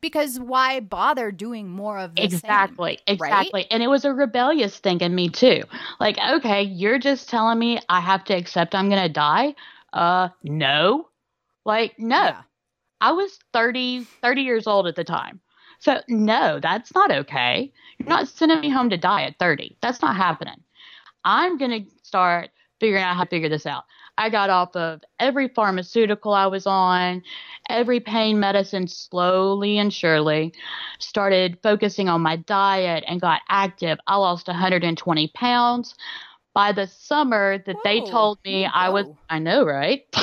because 0.00 0.38
why 0.38 0.80
bother 0.80 1.30
doing 1.30 1.68
more 1.68 1.98
of 1.98 2.14
the 2.14 2.24
exactly 2.24 2.98
same, 3.06 3.14
exactly 3.14 3.60
right? 3.60 3.66
and 3.70 3.82
it 3.82 3.88
was 3.88 4.04
a 4.04 4.12
rebellious 4.12 4.78
thing 4.78 5.00
in 5.00 5.14
me 5.14 5.28
too 5.28 5.62
like 5.98 6.16
okay 6.30 6.62
you're 6.62 6.98
just 6.98 7.28
telling 7.28 7.58
me 7.58 7.80
i 7.88 7.98
have 7.98 8.22
to 8.22 8.34
accept 8.34 8.74
i'm 8.74 8.88
gonna 8.88 9.08
die 9.08 9.54
uh 9.92 10.28
no. 10.42 11.08
Like 11.64 11.98
no. 11.98 12.16
Yeah. 12.16 12.42
i 13.00 13.12
was 13.12 13.38
30 13.52 14.04
30 14.22 14.42
years 14.42 14.66
old 14.66 14.86
at 14.86 14.96
the 14.96 15.04
time. 15.04 15.40
So 15.80 16.00
no 16.08 16.60
that's 16.60 16.94
not 16.94 17.10
okay. 17.10 17.72
You're 17.98 18.08
not 18.08 18.28
sending 18.28 18.60
me 18.60 18.70
home 18.70 18.90
to 18.90 18.96
die 18.96 19.22
at 19.24 19.38
30 19.38 19.76
that's 19.80 20.02
not 20.02 20.16
happening. 20.16 20.62
I'm 21.24 21.58
gonna 21.58 21.80
start 22.02 22.50
figuring 22.80 23.02
out 23.02 23.16
how 23.16 23.24
to 23.24 23.30
figure 23.30 23.48
this 23.48 23.66
out. 23.66 23.84
I 24.18 24.30
got 24.30 24.48
off 24.50 24.74
of 24.76 25.02
every 25.20 25.48
pharmaceutical 25.48 26.32
i 26.32 26.46
was 26.46 26.66
on 26.66 27.22
every 27.68 28.00
pain 28.00 28.40
medicine 28.40 28.86
slowly 28.88 29.78
and 29.78 29.92
surely 29.92 30.52
started 30.98 31.58
focusing 31.62 32.08
on 32.08 32.20
my 32.22 32.36
diet 32.36 33.04
and 33.06 33.20
got 33.20 33.42
active. 33.48 33.98
I 34.06 34.16
lost 34.16 34.48
120 34.48 35.28
pounds 35.28 35.94
by 36.56 36.72
the 36.72 36.86
summer 36.86 37.58
that 37.66 37.76
they 37.84 38.00
told 38.00 38.38
me 38.44 38.62
you 38.62 38.70
i 38.72 38.88
was 38.88 39.06
i 39.28 39.38
know 39.38 39.64
right 39.64 40.06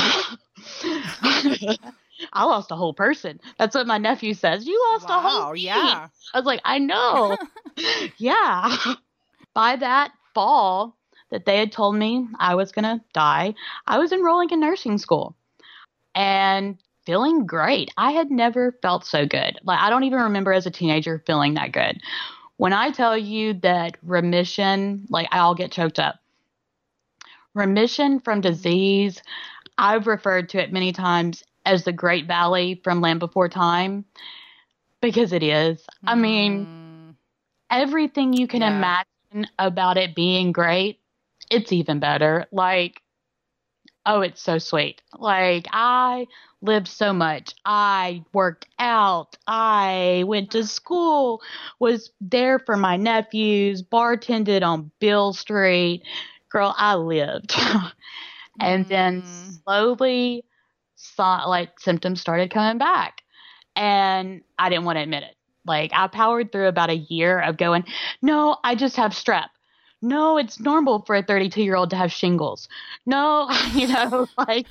i 2.33 2.43
lost 2.43 2.71
a 2.71 2.75
whole 2.75 2.93
person 2.93 3.39
that's 3.57 3.75
what 3.75 3.87
my 3.87 3.97
nephew 3.97 4.33
says 4.33 4.65
you 4.65 4.81
lost 4.91 5.09
a 5.09 5.13
whole 5.13 5.45
Wow, 5.47 5.53
me." 5.53 5.61
yeah. 5.61 6.07
i 6.33 6.37
was 6.37 6.45
like 6.45 6.61
i 6.65 6.79
know 6.79 7.37
yeah 8.17 8.75
by 9.53 9.75
that 9.75 10.11
fall 10.33 10.97
that 11.29 11.45
they 11.45 11.57
had 11.59 11.71
told 11.71 11.95
me 11.95 12.27
i 12.39 12.55
was 12.55 12.71
going 12.71 12.83
to 12.83 13.03
die 13.13 13.53
i 13.87 13.99
was 13.99 14.11
enrolling 14.11 14.49
in 14.49 14.59
nursing 14.59 14.97
school 14.97 15.35
and 16.15 16.77
feeling 17.05 17.45
great. 17.45 17.91
I 17.97 18.11
had 18.11 18.31
never 18.31 18.77
felt 18.81 19.05
so 19.05 19.25
good. 19.25 19.59
Like 19.63 19.79
I 19.79 19.89
don't 19.89 20.03
even 20.03 20.19
remember 20.19 20.53
as 20.53 20.65
a 20.65 20.71
teenager 20.71 21.21
feeling 21.25 21.55
that 21.55 21.71
good. 21.71 21.99
When 22.57 22.73
I 22.73 22.91
tell 22.91 23.17
you 23.17 23.55
that 23.55 23.97
remission, 24.03 25.05
like 25.09 25.27
I'll 25.31 25.55
get 25.55 25.71
choked 25.71 25.99
up. 25.99 26.15
Remission 27.53 28.19
from 28.19 28.41
disease, 28.41 29.21
I've 29.77 30.07
referred 30.07 30.49
to 30.49 30.61
it 30.61 30.71
many 30.73 30.91
times 30.91 31.43
as 31.65 31.83
the 31.83 31.93
Great 31.93 32.27
Valley 32.27 32.79
from 32.83 33.01
Land 33.01 33.19
Before 33.19 33.49
Time 33.49 34.05
because 35.01 35.33
it 35.33 35.43
is. 35.43 35.85
I 36.05 36.15
mean, 36.15 36.67
Mm, 36.67 37.15
everything 37.69 38.33
you 38.33 38.47
can 38.47 38.61
Yeah. 38.61 38.67
imagine 38.67 39.47
about 39.59 39.97
it 39.97 40.15
being 40.15 40.51
great, 40.51 40.99
it's 41.49 41.71
even 41.71 41.99
better. 41.99 42.45
Like, 42.51 43.01
oh, 44.05 44.21
it's 44.21 44.41
so 44.41 44.57
sweet. 44.57 45.01
Like, 45.17 45.67
I 45.71 46.27
lived 46.61 46.87
so 46.87 47.13
much. 47.13 47.53
I 47.65 48.23
worked 48.33 48.67
out. 48.79 49.37
I 49.47 50.23
went 50.27 50.51
to 50.51 50.65
school, 50.65 51.41
was 51.79 52.11
there 52.21 52.59
for 52.59 52.75
my 52.77 52.97
nephews, 52.97 53.81
bartended 53.81 54.63
on 54.63 54.91
Beale 54.99 55.33
Street. 55.33 56.03
Girl, 56.53 56.75
I 56.77 56.95
lived. 56.95 57.55
and 58.61 58.87
then 58.89 59.23
Mm. 59.23 59.61
slowly, 59.65 60.45
saw, 60.95 61.45
like, 61.47 61.79
symptoms 61.79 62.21
started 62.21 62.51
coming 62.51 62.79
back. 62.79 63.21
And 63.75 64.41
I 64.59 64.69
didn't 64.69 64.85
want 64.85 64.97
to 64.97 65.03
admit 65.03 65.23
it. 65.23 65.35
Like 65.65 65.91
I 65.93 66.07
powered 66.07 66.51
through 66.51 66.67
about 66.67 66.91
a 66.91 66.95
year 66.97 67.39
of 67.41 67.57
going, 67.57 67.85
no, 68.21 68.57
I 68.63 68.75
just 68.75 68.97
have 68.97 69.11
strep. 69.13 69.47
No, 70.01 70.37
it's 70.37 70.59
normal 70.59 71.03
for 71.05 71.15
a 71.15 71.23
32 71.23 71.63
year 71.63 71.75
old 71.75 71.91
to 71.91 71.97
have 71.97 72.11
shingles. 72.11 72.69
No, 73.05 73.49
you 73.73 73.87
know, 73.87 74.27
like 74.47 74.67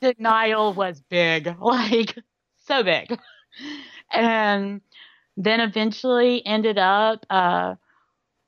denial 0.00 0.74
was 0.74 1.00
big, 1.00 1.48
like 1.60 2.16
so 2.66 2.82
big. 2.84 3.18
And 4.12 4.80
then 5.36 5.60
eventually 5.60 6.44
ended 6.46 6.78
up 6.78 7.26
uh, 7.30 7.76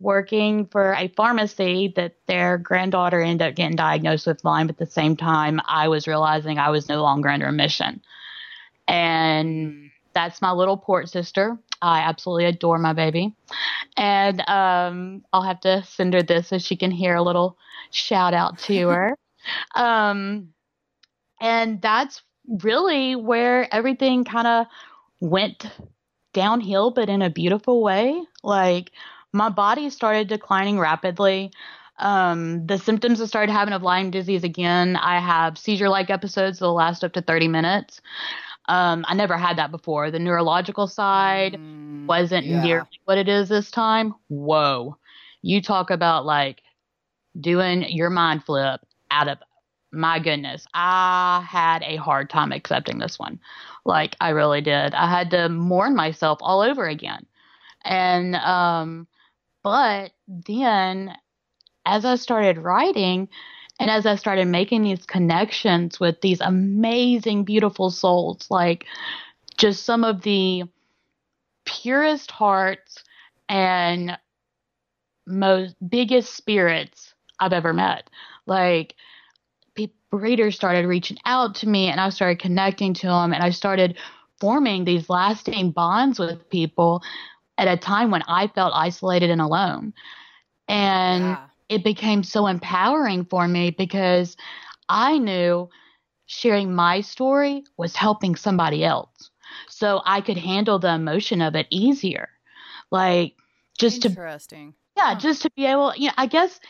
working 0.01 0.67
for 0.67 0.95
a 0.95 1.09
pharmacy 1.09 1.93
that 1.97 2.17
their 2.27 2.59
granddaughter 2.59 3.21
ended 3.21 3.49
up 3.49 3.55
getting 3.55 3.77
diagnosed 3.77 4.27
with 4.27 4.45
Lyme 4.45 4.69
at 4.69 4.79
the 4.79 4.87
same 4.87 5.17
time 5.17 5.61
I 5.67 5.89
was 5.89 6.07
realizing 6.07 6.59
I 6.59 6.71
was 6.71 6.89
no 6.89 7.03
longer 7.03 7.29
under 7.29 7.47
remission. 7.47 8.03
And 8.87 9.91
that's 10.13 10.43
my 10.43 10.53
little 10.53 10.77
port 10.77 11.09
sister. 11.09 11.59
I 11.81 12.01
absolutely 12.01 12.47
adore 12.47 12.79
my 12.79 12.93
baby. 12.93 13.35
And 13.97 14.41
um, 14.49 15.25
I'll 15.33 15.43
have 15.43 15.61
to 15.61 15.85
send 15.85 16.15
her 16.15 16.23
this 16.23 16.49
so 16.49 16.59
she 16.59 16.77
can 16.77 16.91
hear 16.91 17.15
a 17.15 17.23
little 17.23 17.57
shout 17.91 18.35
out 18.35 18.59
to 18.61 18.89
her. 18.89 19.17
um, 19.75 20.49
and 21.41 21.81
that's 21.83 22.23
really 22.63 23.17
where 23.17 23.73
everything 23.75 24.25
kind 24.25 24.47
of 24.47 24.67
went 25.21 25.67
downhill, 26.33 26.91
but 26.91 27.09
in 27.09 27.23
a 27.23 27.31
beautiful 27.31 27.83
way. 27.83 28.23
Like 28.43 28.91
my 29.35 29.51
body 29.51 29.91
started 29.91 30.29
declining 30.29 30.79
rapidly. 30.79 31.53
Um, 31.99 32.67
the 32.67 32.79
symptoms 32.79 33.21
I 33.21 33.27
started 33.27 33.53
having 33.53 33.75
of 33.75 33.83
Lyme 33.83 34.11
disease 34.11 34.45
again. 34.45 34.97
I 34.97 35.21
have 35.21 35.59
seizure 35.59 35.89
like 35.91 36.11
episodes 36.11 36.59
that'll 36.61 36.75
last 36.75 37.05
up 37.05 37.13
to 37.15 37.23
30 37.23 37.49
minutes. 37.49 38.01
Um, 38.67 39.05
I 39.09 39.15
never 39.15 39.37
had 39.37 39.59
that 39.59 39.71
before. 39.73 40.11
The 40.11 40.19
neurological 40.21 40.87
side 40.87 41.55
Mm, 41.55 42.07
wasn't 42.09 42.47
yeah. 42.47 42.61
nearly 42.63 43.01
what 43.05 43.19
it 43.19 43.29
is 43.29 43.49
this 43.49 43.71
time. 43.71 44.15
Whoa. 44.29 44.97
You 45.43 45.61
talk 45.63 45.91
about 45.91 46.25
like 46.27 46.63
doing 47.39 47.83
your 47.89 48.11
mind 48.11 48.45
flip 48.45 48.81
out 49.11 49.29
of 49.29 49.39
my 49.93 50.19
goodness. 50.19 50.67
I 50.75 51.45
had 51.49 51.83
a 51.83 51.97
hard 51.97 52.31
time 52.31 52.53
accepting 52.53 52.99
this 52.99 53.19
one. 53.19 53.41
Like 53.85 54.17
I 54.21 54.31
really 54.31 54.61
did. 54.61 54.95
I 54.95 55.09
had 55.09 55.31
to 55.31 55.49
mourn 55.49 55.95
myself 55.97 56.39
all 56.41 56.61
over 56.61 56.87
again. 56.87 57.27
And 57.85 58.37
um 58.37 59.07
but 59.65 60.13
then 60.29 61.13
as 61.85 62.05
I 62.05 62.15
started 62.15 62.59
writing 62.59 63.29
and 63.81 63.91
as 63.91 64.07
I 64.07 64.15
started 64.15 64.47
making 64.47 64.83
these 64.85 65.05
connections 65.05 65.99
with 65.99 66.21
these 66.21 66.41
amazing 66.41 67.43
beautiful 67.45 67.91
souls 67.91 68.47
like 68.51 68.87
just 69.57 69.85
some 69.85 70.05
of 70.05 70.23
the 70.23 70.65
purest 71.65 72.31
hearts 72.31 73.03
and 73.49 74.17
most 75.27 75.75
biggest 75.87 76.35
spirits 76.35 77.15
I've 77.41 77.53
ever 77.53 77.73
met. 77.73 78.09
Like 78.47 78.95
people, 79.75 79.97
readers 80.13 80.55
started 80.55 80.87
reaching 80.87 81.19
out 81.25 81.57
to 81.57 81.69
me 81.69 81.89
and 81.89 82.01
I 82.01 82.11
started 82.11 82.39
connecting 82.39 82.95
to 82.95 83.07
them 83.07 83.33
and 83.33 83.43
I 83.43 83.51
started 83.51 83.99
forming 84.41 84.85
these 84.85 85.09
lasting 85.09 85.71
bonds 85.71 86.19
with 86.19 86.49
people 86.51 87.03
at 87.59 87.69
a 87.69 87.77
time 87.77 88.11
when 88.11 88.23
I 88.29 88.49
felt 88.49 88.73
isolated 88.75 89.31
and 89.31 89.41
alone. 89.41 89.93
And 90.69 91.39
Yeah. 91.39 91.49
it 91.69 91.85
became 91.85 92.23
so 92.23 92.47
empowering 92.47 93.25
for 93.25 93.47
me 93.47 93.71
because 93.71 94.37
I 94.89 95.19
knew 95.19 95.69
sharing 96.27 96.75
my 96.75 97.01
story 97.01 97.65
was 97.77 97.97
helping 97.97 98.37
somebody 98.37 98.85
else. 98.85 99.31
So 99.69 100.03
I 100.05 100.21
could 100.21 100.39
handle 100.39 100.79
the 100.79 100.95
emotion 100.95 101.41
of 101.43 101.55
it 101.55 101.67
easier. 101.71 102.29
Like 102.91 103.35
just 103.79 104.03
to 104.03 104.17
Interesting. 104.17 104.75
yeah, 104.97 105.15
Huh. 105.15 105.17
just 105.17 105.43
to 105.43 105.51
be 105.57 105.67
able, 105.67 105.95
you 105.97 106.09
know, 106.09 106.15
I 106.17 106.27
guess 106.27 106.61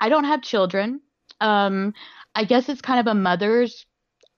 I 0.00 0.08
don't 0.08 0.24
have 0.24 0.42
children. 0.42 1.00
Um 1.40 1.94
I 2.34 2.44
guess 2.44 2.68
it's 2.68 2.80
kind 2.82 3.00
of 3.00 3.06
a 3.06 3.14
mother's 3.14 3.86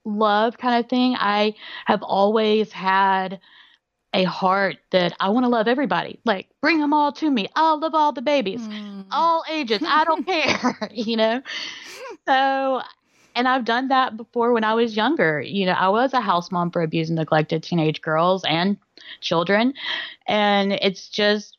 love 0.04 0.58
kind 0.58 0.82
of 0.82 0.90
thing. 0.90 1.16
I 1.18 1.54
have 1.86 2.02
always 2.02 2.72
had 2.72 3.40
a 4.14 4.24
heart 4.24 4.79
that 4.92 5.14
I 5.20 5.31
want 5.31 5.44
to 5.44 5.50
love 5.50 5.68
everybody. 5.68 6.20
Like 6.24 6.48
bring 6.62 6.79
them 6.81 6.94
all 6.94 7.12
to 7.14 7.31
me. 7.31 7.48
I'll 7.57 7.81
love 7.81 7.94
all 7.94 8.12
the 8.12 8.22
babies 8.22 8.68
Mm. 8.68 9.07
all 9.12 9.44
ages. 9.50 9.83
I 9.87 10.05
don't 10.05 10.27
care, 10.27 10.88
you 10.92 11.16
know. 11.16 11.42
So, 12.29 12.83
and 13.35 13.48
I've 13.48 13.64
done 13.64 13.88
that 13.88 14.16
before 14.16 14.53
when 14.53 14.64
I 14.64 14.74
was 14.74 14.96
younger. 14.96 15.40
You 15.42 15.66
know, 15.66 15.72
I 15.72 15.88
was 15.88 16.14
a 16.14 16.20
house 16.20 16.50
mom 16.53 16.70
for 16.70 16.83
abused 16.83 17.11
and 17.11 17.18
neglected 17.18 17.62
teenage 17.62 18.00
girls 18.03 18.44
and 18.44 18.77
children, 19.20 19.74
and 20.29 20.72
it's 20.72 21.09
just 21.09 21.59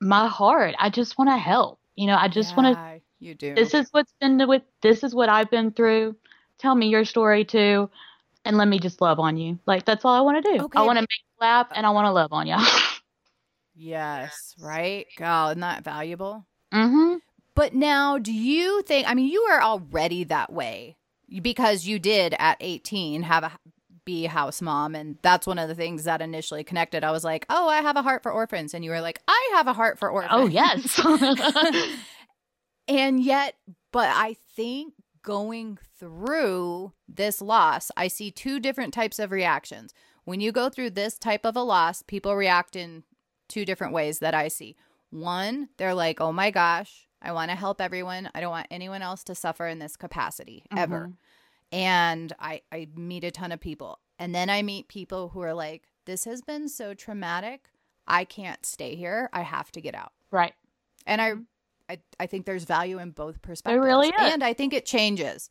my 0.00 0.28
heart. 0.28 0.74
I 0.78 0.90
just 0.90 1.18
want 1.18 1.30
to 1.30 1.36
help. 1.38 1.80
You 1.96 2.06
know, 2.08 2.16
I 2.16 2.28
just 2.28 2.56
want 2.56 2.74
to. 2.76 3.02
You 3.20 3.34
do. 3.34 3.54
This 3.54 3.74
is 3.74 3.88
what's 3.92 4.12
been 4.20 4.46
with. 4.48 4.62
This 4.82 5.04
is 5.04 5.14
what 5.14 5.28
I've 5.28 5.50
been 5.50 5.72
through. 5.72 6.16
Tell 6.58 6.74
me 6.74 6.88
your 6.88 7.04
story 7.04 7.44
too, 7.44 7.90
and 8.48 8.56
let 8.56 8.66
me 8.66 8.78
just 8.78 9.00
love 9.00 9.20
on 9.20 9.36
you. 9.36 9.58
Like 9.66 9.84
that's 9.84 10.04
all 10.04 10.14
I 10.14 10.22
want 10.22 10.42
to 10.44 10.52
do. 10.56 10.64
Okay. 10.64 10.78
I 10.78 10.82
want 10.82 10.96
to 10.96 11.02
make 11.02 11.08
you 11.10 11.40
laugh, 11.40 11.68
and 11.74 11.86
I 11.86 11.90
want 11.90 12.06
to 12.06 12.12
love 12.12 12.32
on 12.32 12.46
you. 12.46 12.56
yes. 13.76 14.54
Right. 14.58 15.06
God, 15.18 15.50
isn't 15.50 15.60
that 15.60 15.84
valuable? 15.84 16.46
mm-hmm. 16.72 17.16
But 17.54 17.74
now, 17.74 18.18
do 18.18 18.32
you 18.32 18.82
think? 18.82 19.08
I 19.08 19.14
mean, 19.14 19.28
you 19.28 19.42
are 19.42 19.60
already 19.60 20.24
that 20.24 20.52
way 20.52 20.96
because 21.42 21.86
you 21.86 21.98
did 21.98 22.34
at 22.38 22.56
18 22.60 23.22
have 23.22 23.44
a 23.44 23.52
be 24.04 24.24
house 24.24 24.62
mom, 24.62 24.94
and 24.94 25.18
that's 25.20 25.46
one 25.46 25.58
of 25.58 25.68
the 25.68 25.74
things 25.74 26.04
that 26.04 26.22
initially 26.22 26.64
connected. 26.64 27.04
I 27.04 27.10
was 27.10 27.24
like, 27.24 27.44
"Oh, 27.50 27.68
I 27.68 27.82
have 27.82 27.96
a 27.96 28.02
heart 28.02 28.22
for 28.22 28.32
orphans," 28.32 28.72
and 28.72 28.82
you 28.82 28.90
were 28.90 29.02
like, 29.02 29.20
"I 29.28 29.50
have 29.52 29.66
a 29.66 29.74
heart 29.74 29.98
for 29.98 30.08
orphans." 30.08 30.32
Oh 30.32 30.46
yes. 30.46 30.98
and 32.88 33.22
yet, 33.22 33.54
but 33.92 34.08
I 34.08 34.36
think 34.56 34.94
going 35.22 35.78
through 35.98 36.92
this 37.08 37.40
loss, 37.40 37.90
I 37.96 38.08
see 38.08 38.30
two 38.30 38.60
different 38.60 38.92
types 38.94 39.18
of 39.18 39.30
reactions. 39.30 39.92
when 40.24 40.40
you 40.40 40.52
go 40.52 40.68
through 40.68 40.90
this 40.90 41.16
type 41.18 41.46
of 41.46 41.56
a 41.56 41.62
loss, 41.62 42.02
people 42.02 42.36
react 42.36 42.76
in 42.76 43.02
two 43.48 43.64
different 43.64 43.94
ways 43.94 44.18
that 44.18 44.34
I 44.34 44.48
see. 44.48 44.76
One, 45.08 45.70
they're 45.78 45.94
like, 45.94 46.20
oh 46.20 46.32
my 46.32 46.50
gosh, 46.50 47.08
I 47.22 47.32
want 47.32 47.50
to 47.50 47.56
help 47.56 47.80
everyone. 47.80 48.28
I 48.34 48.40
don't 48.42 48.50
want 48.50 48.66
anyone 48.70 49.00
else 49.00 49.24
to 49.24 49.34
suffer 49.34 49.66
in 49.66 49.78
this 49.78 49.96
capacity 49.96 50.64
ever. 50.76 51.08
Mhm. 51.08 51.16
And 51.72 52.32
I, 52.38 52.60
I 52.70 52.88
meet 52.94 53.24
a 53.24 53.30
ton 53.30 53.52
of 53.52 53.60
people. 53.60 54.00
And 54.18 54.34
then 54.34 54.50
I 54.50 54.60
meet 54.60 54.88
people 54.88 55.30
who 55.30 55.40
are 55.40 55.54
like, 55.54 55.84
this 56.04 56.26
has 56.26 56.42
been 56.42 56.68
so 56.68 56.92
traumatic. 56.92 57.70
I 58.06 58.24
can't 58.24 58.66
stay 58.66 58.96
here. 58.96 59.30
I 59.32 59.42
have 59.42 59.72
to 59.72 59.80
get 59.80 59.94
out. 59.94 60.12
Right. 60.30 60.52
And 61.06 61.22
I, 61.22 61.32
I, 61.88 61.98
I 62.20 62.26
think 62.26 62.46
there's 62.46 62.64
value 62.64 62.98
in 62.98 63.10
both 63.10 63.40
perspectives. 63.42 63.82
I 63.82 63.86
really 63.86 64.08
is. 64.08 64.14
And 64.32 64.42
I 64.44 64.52
think 64.52 64.72
it 64.74 64.84
changes. 64.86 65.48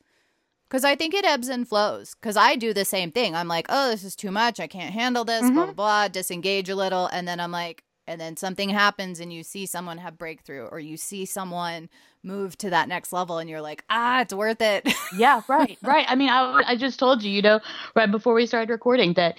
Because 0.69 0.83
I 0.83 0.95
think 0.95 1.13
it 1.13 1.23
ebbs 1.25 1.47
and 1.47 1.67
flows. 1.67 2.13
Because 2.15 2.35
I 2.37 2.55
do 2.55 2.73
the 2.73 2.83
same 2.85 3.11
thing. 3.11 3.35
I'm 3.35 3.47
like, 3.47 3.67
oh, 3.69 3.89
this 3.89 4.03
is 4.03 4.15
too 4.15 4.31
much. 4.31 4.59
I 4.59 4.67
can't 4.67 4.93
handle 4.93 5.23
this, 5.23 5.41
blah, 5.41 5.49
Mhm. 5.49 5.53
blah, 5.67 5.73
blah, 5.73 6.07
disengage 6.09 6.69
a 6.69 6.75
little. 6.75 7.07
And 7.07 7.27
then 7.27 7.39
I'm 7.39 7.51
like, 7.51 7.83
and 8.05 8.19
then 8.21 8.37
something 8.37 8.69
happens 8.69 9.19
and 9.19 9.33
you 9.33 9.43
see 9.43 9.65
someone 9.65 9.97
have 9.97 10.17
breakthrough 10.17 10.65
or 10.65 10.79
you 10.79 10.95
see 10.95 11.25
someone 11.25 11.89
move 12.23 12.57
to 12.59 12.69
that 12.69 12.87
next 12.87 13.11
level 13.11 13.37
and 13.37 13.49
you're 13.49 13.61
like, 13.61 13.83
ah, 13.89 14.21
it's 14.21 14.33
worth 14.33 14.61
it. 14.61 14.87
Yeah, 15.17 15.41
right, 15.47 15.77
right. 15.81 16.05
I 16.09 16.15
mean, 16.15 16.29
I, 16.29 16.63
I 16.67 16.75
just 16.75 16.99
told 16.99 17.23
you, 17.23 17.31
you 17.31 17.41
know, 17.41 17.59
right 17.95 18.09
before 18.11 18.33
we 18.33 18.45
started 18.45 18.69
recording 18.71 19.13
that 19.13 19.35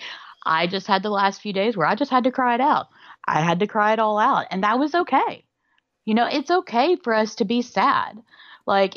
I 0.46 0.66
just 0.66 0.86
had 0.86 1.02
the 1.02 1.10
last 1.10 1.40
few 1.42 1.52
days 1.52 1.76
where 1.76 1.86
I 1.86 1.94
just 1.94 2.10
had 2.10 2.24
to 2.24 2.30
cry 2.30 2.54
it 2.54 2.60
out. 2.60 2.88
I 3.26 3.40
had 3.42 3.58
to 3.60 3.66
cry 3.66 3.92
it 3.92 3.98
all 3.98 4.18
out, 4.18 4.46
and 4.50 4.62
that 4.64 4.78
was 4.78 4.94
okay. 4.94 5.44
You 6.08 6.14
know, 6.14 6.26
it's 6.26 6.50
okay 6.50 6.96
for 6.96 7.12
us 7.12 7.34
to 7.34 7.44
be 7.44 7.60
sad. 7.60 8.22
Like, 8.64 8.94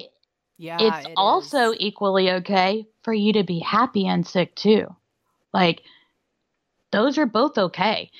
yeah. 0.58 0.78
it's 0.80 1.08
it 1.08 1.14
also 1.18 1.72
is. 1.72 1.78
equally 1.82 2.32
okay 2.32 2.88
for 3.04 3.14
you 3.14 3.34
to 3.34 3.44
be 3.44 3.60
happy 3.60 4.08
and 4.08 4.26
sick 4.26 4.56
too. 4.56 4.88
Like, 5.54 5.82
those 6.94 7.18
are 7.18 7.26
both 7.26 7.58
okay. 7.58 8.12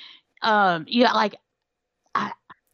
Um, 0.42 0.84
yeah, 0.88 1.12
like, 1.12 1.36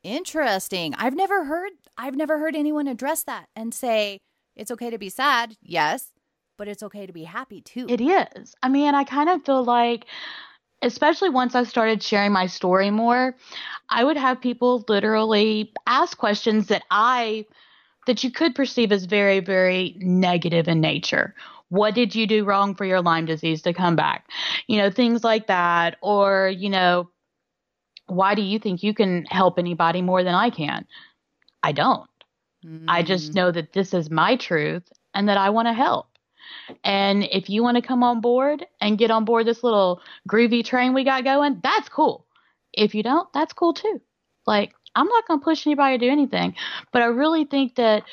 Interesting. 0.03 0.93
I've 0.97 1.15
never 1.15 1.45
heard 1.45 1.71
I've 1.97 2.17
never 2.17 2.39
heard 2.41 2.57
anyone 2.57 2.89
address 2.89 3.23
that 3.25 3.47
and 3.55 3.73
say 3.73 4.19
it's 4.57 4.73
okay 4.73 4.91
to 4.91 4.99
be 4.99 5.11
sad, 5.11 5.55
yes, 5.63 6.11
but 6.57 6.67
it's 6.67 6.83
okay 6.83 7.07
to 7.07 7.13
be 7.13 7.25
happy 7.25 7.61
too. 7.61 7.87
It 7.89 8.01
is. 8.01 8.57
I 8.61 8.69
mean, 8.69 8.93
I 8.97 9.05
kind 9.05 9.29
of 9.29 9.45
feel 9.45 9.63
like, 9.63 10.07
especially 10.83 11.29
once 11.31 11.55
I 11.55 11.63
started 11.63 12.03
sharing 12.03 12.33
my 12.33 12.47
story 12.47 12.91
more, 12.91 13.37
I 13.91 14.05
would 14.05 14.17
have 14.17 14.41
people 14.41 14.85
literally 14.89 15.73
ask 15.87 16.17
questions 16.19 16.67
that 16.69 16.83
I, 16.91 17.47
that 18.07 18.23
you 18.25 18.31
could 18.31 18.55
perceive 18.55 18.93
as 18.93 19.05
very, 19.07 19.41
very 19.41 19.97
negative 19.99 20.69
in 20.69 20.81
nature. 20.81 21.35
What 21.71 21.95
did 21.95 22.15
you 22.15 22.27
do 22.27 22.45
wrong 22.45 22.75
for 22.75 22.85
your 22.85 23.03
Lyme 23.03 23.27
disease 23.27 23.63
to 23.63 23.73
come 23.73 23.97
back? 23.97 24.29
You 24.67 24.79
know, 24.79 24.91
things 24.91 25.25
like 25.25 25.47
that. 25.49 25.97
Or, 26.01 26.49
you 26.49 26.71
know, 26.71 27.11
why 28.07 28.35
do 28.35 28.43
you 28.43 28.59
think 28.59 28.83
you 28.83 28.95
can 28.95 29.25
help 29.27 29.59
anybody 29.59 30.03
more 30.03 30.25
than 30.25 30.35
I 30.35 30.51
can? 30.51 30.87
I 31.63 31.73
don't. 31.73 32.09
I 32.89 33.03
just 33.03 33.33
Mm. 33.33 33.35
know 33.35 33.51
that 33.53 33.73
this 33.73 33.95
is 33.95 34.11
my 34.11 34.37
truth 34.37 34.91
and 35.15 35.29
that 35.29 35.37
I 35.37 35.51
want 35.51 35.69
to 35.69 35.73
help. 35.75 36.07
And 36.85 37.25
if 37.25 37.51
you 37.51 37.63
want 37.63 37.77
to 37.77 37.83
come 37.83 38.03
on 38.03 38.21
board 38.21 38.65
and 38.81 38.99
get 38.99 39.11
on 39.11 39.25
board 39.25 39.47
this 39.47 39.63
little 39.63 40.01
groovy 40.29 40.65
train 40.65 40.95
we 40.95 41.05
got 41.05 41.25
going, 41.25 41.61
that's 41.63 41.89
cool. 41.89 42.25
If 42.79 42.95
you 42.95 43.03
don't, 43.03 43.31
that's 43.33 43.53
cool 43.53 43.75
too. 43.75 44.01
Like, 44.47 44.73
I'm 44.95 45.07
not 45.09 45.27
going 45.27 45.41
to 45.41 45.45
push 45.45 45.67
anybody 45.67 45.99
to 45.99 46.07
do 46.07 46.11
anything, 46.11 46.55
but 46.93 47.03
I 47.03 47.07
really 47.07 47.45
think 47.45 47.75
that 47.77 48.05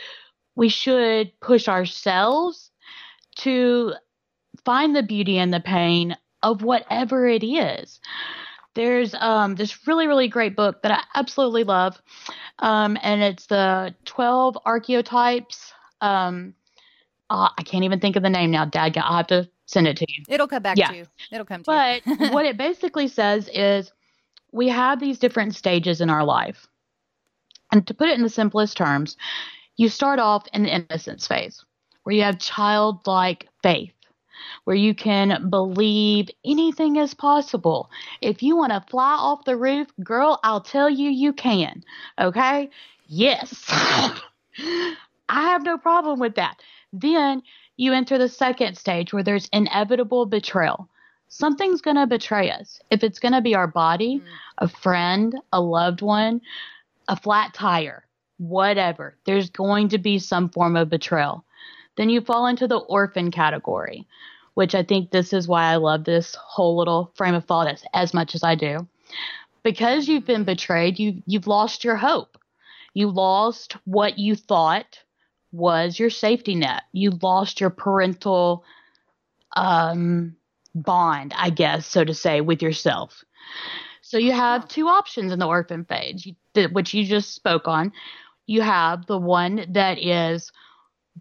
we 0.55 0.69
should 0.69 1.31
push 1.39 1.67
ourselves 1.67 2.71
to 3.37 3.93
find 4.63 4.95
the 4.95 5.03
beauty 5.03 5.37
in 5.37 5.51
the 5.51 5.59
pain 5.59 6.17
of 6.43 6.61
whatever 6.61 7.27
it 7.27 7.43
is. 7.43 7.99
There's 8.73 9.13
um, 9.15 9.55
this 9.55 9.87
really, 9.87 10.07
really 10.07 10.27
great 10.27 10.55
book 10.55 10.81
that 10.83 10.91
I 10.91 11.19
absolutely 11.19 11.63
love, 11.63 12.01
um, 12.59 12.97
and 13.01 13.21
it's 13.21 13.45
the 13.45 13.95
12 14.05 14.57
archetypes. 14.65 15.71
Um, 16.01 16.53
uh, 17.29 17.49
I 17.57 17.63
can't 17.63 17.85
even 17.85 17.99
think 17.99 18.15
of 18.17 18.23
the 18.23 18.29
name 18.29 18.51
now. 18.51 18.65
Dad, 18.65 18.97
I'll 18.97 19.17
have 19.17 19.27
to 19.27 19.49
send 19.65 19.87
it 19.87 19.97
to 19.97 20.05
you. 20.09 20.25
It'll 20.27 20.47
come 20.47 20.61
back 20.61 20.77
Yeah. 20.77 20.89
to 20.89 20.95
you. 20.97 21.07
It'll 21.31 21.45
come 21.45 21.63
to 21.63 21.65
But 21.65 22.05
you. 22.05 22.27
what 22.33 22.45
it 22.45 22.57
basically 22.57 23.07
says 23.07 23.49
is 23.53 23.91
we 24.51 24.69
have 24.69 24.99
these 24.99 25.19
different 25.19 25.55
stages 25.55 26.01
in 26.01 26.09
our 26.09 26.23
life. 26.23 26.67
And 27.71 27.85
to 27.87 27.93
put 27.93 28.09
it 28.09 28.17
in 28.17 28.23
the 28.23 28.29
simplest 28.29 28.77
terms, 28.77 29.17
you 29.75 29.89
start 29.89 30.19
off 30.19 30.47
in 30.53 30.63
the 30.63 30.73
innocence 30.73 31.27
phase 31.27 31.63
where 32.03 32.15
you 32.15 32.21
have 32.21 32.39
childlike 32.39 33.49
faith, 33.63 33.93
where 34.63 34.75
you 34.75 34.93
can 34.93 35.49
believe 35.49 36.29
anything 36.45 36.97
is 36.97 37.13
possible. 37.13 37.89
If 38.21 38.43
you 38.43 38.55
want 38.55 38.71
to 38.71 38.85
fly 38.89 39.15
off 39.15 39.43
the 39.43 39.57
roof, 39.57 39.87
girl, 40.03 40.39
I'll 40.43 40.61
tell 40.61 40.89
you 40.89 41.09
you 41.09 41.33
can. 41.33 41.83
Okay? 42.19 42.69
Yes. 43.07 43.65
I 43.69 44.95
have 45.27 45.63
no 45.63 45.77
problem 45.77 46.19
with 46.19 46.35
that. 46.35 46.57
Then 46.93 47.41
you 47.75 47.91
enter 47.93 48.17
the 48.17 48.29
second 48.29 48.77
stage 48.77 49.11
where 49.11 49.23
there's 49.23 49.49
inevitable 49.51 50.27
betrayal. 50.27 50.87
Something's 51.27 51.81
going 51.81 51.97
to 51.97 52.07
betray 52.07 52.49
us. 52.51 52.79
If 52.89 53.03
it's 53.03 53.19
going 53.19 53.33
to 53.33 53.41
be 53.41 53.55
our 53.55 53.67
body, 53.67 54.19
Mm. 54.19 54.25
a 54.59 54.67
friend, 54.67 55.35
a 55.51 55.59
loved 55.61 56.01
one, 56.01 56.41
a 57.07 57.15
flat 57.15 57.53
tire, 57.53 58.05
whatever, 58.37 59.15
there's 59.25 59.49
going 59.49 59.89
to 59.89 59.97
be 59.97 60.19
some 60.19 60.49
form 60.49 60.75
of 60.75 60.89
betrayal. 60.89 61.43
Then 61.97 62.09
you 62.09 62.21
fall 62.21 62.47
into 62.47 62.67
the 62.67 62.77
orphan 62.77 63.31
category, 63.31 64.07
which 64.53 64.75
I 64.75 64.83
think 64.83 65.11
this 65.11 65.33
is 65.33 65.47
why 65.47 65.63
I 65.65 65.75
love 65.77 66.03
this 66.03 66.35
whole 66.35 66.77
little 66.77 67.11
frame 67.15 67.35
of 67.35 67.45
thought 67.45 67.67
as, 67.67 67.83
as 67.93 68.13
much 68.13 68.35
as 68.35 68.43
I 68.43 68.55
do. 68.55 68.87
Because 69.63 70.07
you've 70.07 70.25
been 70.25 70.43
betrayed, 70.43 70.99
you 70.99 71.23
you've 71.25 71.47
lost 71.47 71.83
your 71.83 71.95
hope. 71.95 72.37
You 72.93 73.09
lost 73.09 73.75
what 73.85 74.19
you 74.19 74.35
thought 74.35 74.99
was 75.51 75.97
your 75.99 76.09
safety 76.09 76.55
net. 76.55 76.83
You 76.91 77.11
lost 77.21 77.59
your 77.59 77.69
parental 77.69 78.63
um, 79.55 80.35
bond, 80.75 81.33
I 81.35 81.49
guess, 81.49 81.87
so 81.87 82.03
to 82.03 82.13
say, 82.13 82.41
with 82.41 82.61
yourself. 82.61 83.23
So 84.01 84.17
you 84.17 84.33
have 84.33 84.67
two 84.67 84.87
options 84.87 85.31
in 85.31 85.39
the 85.39 85.47
orphan 85.47 85.85
phase, 85.85 86.27
which 86.71 86.93
you 86.93 87.05
just 87.05 87.33
spoke 87.33 87.67
on. 87.67 87.91
You 88.45 88.61
have 88.61 89.07
the 89.07 89.17
one 89.17 89.65
that 89.69 89.97
is 89.97 90.51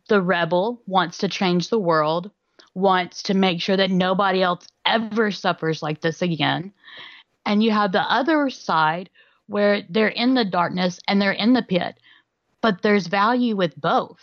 the 0.08 0.20
rebel, 0.20 0.82
wants 0.86 1.18
to 1.18 1.28
change 1.28 1.70
the 1.70 1.78
world, 1.78 2.30
wants 2.74 3.22
to 3.24 3.34
make 3.34 3.62
sure 3.62 3.76
that 3.76 3.90
nobody 3.90 4.42
else 4.42 4.66
ever 4.84 5.30
suffers 5.30 5.82
like 5.82 6.00
this 6.00 6.20
again. 6.20 6.72
And 7.46 7.62
you 7.62 7.70
have 7.70 7.92
the 7.92 8.00
other 8.00 8.50
side 8.50 9.08
where 9.46 9.82
they're 9.88 10.08
in 10.08 10.34
the 10.34 10.44
darkness 10.44 10.98
and 11.06 11.20
they're 11.20 11.32
in 11.32 11.52
the 11.52 11.62
pit, 11.62 11.96
but 12.60 12.82
there's 12.82 13.06
value 13.06 13.56
with 13.56 13.78
both 13.80 14.18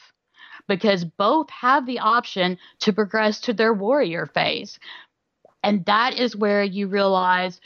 because 0.67 1.03
both 1.03 1.49
have 1.49 1.85
the 1.85 1.99
option 1.99 2.57
to 2.79 2.93
progress 2.93 3.39
to 3.41 3.53
their 3.53 3.73
warrior 3.73 4.25
phase. 4.25 4.79
And 5.63 5.85
that 5.85 6.19
is 6.19 6.35
where 6.35 6.63
you 6.63 6.87
realize 6.87 7.59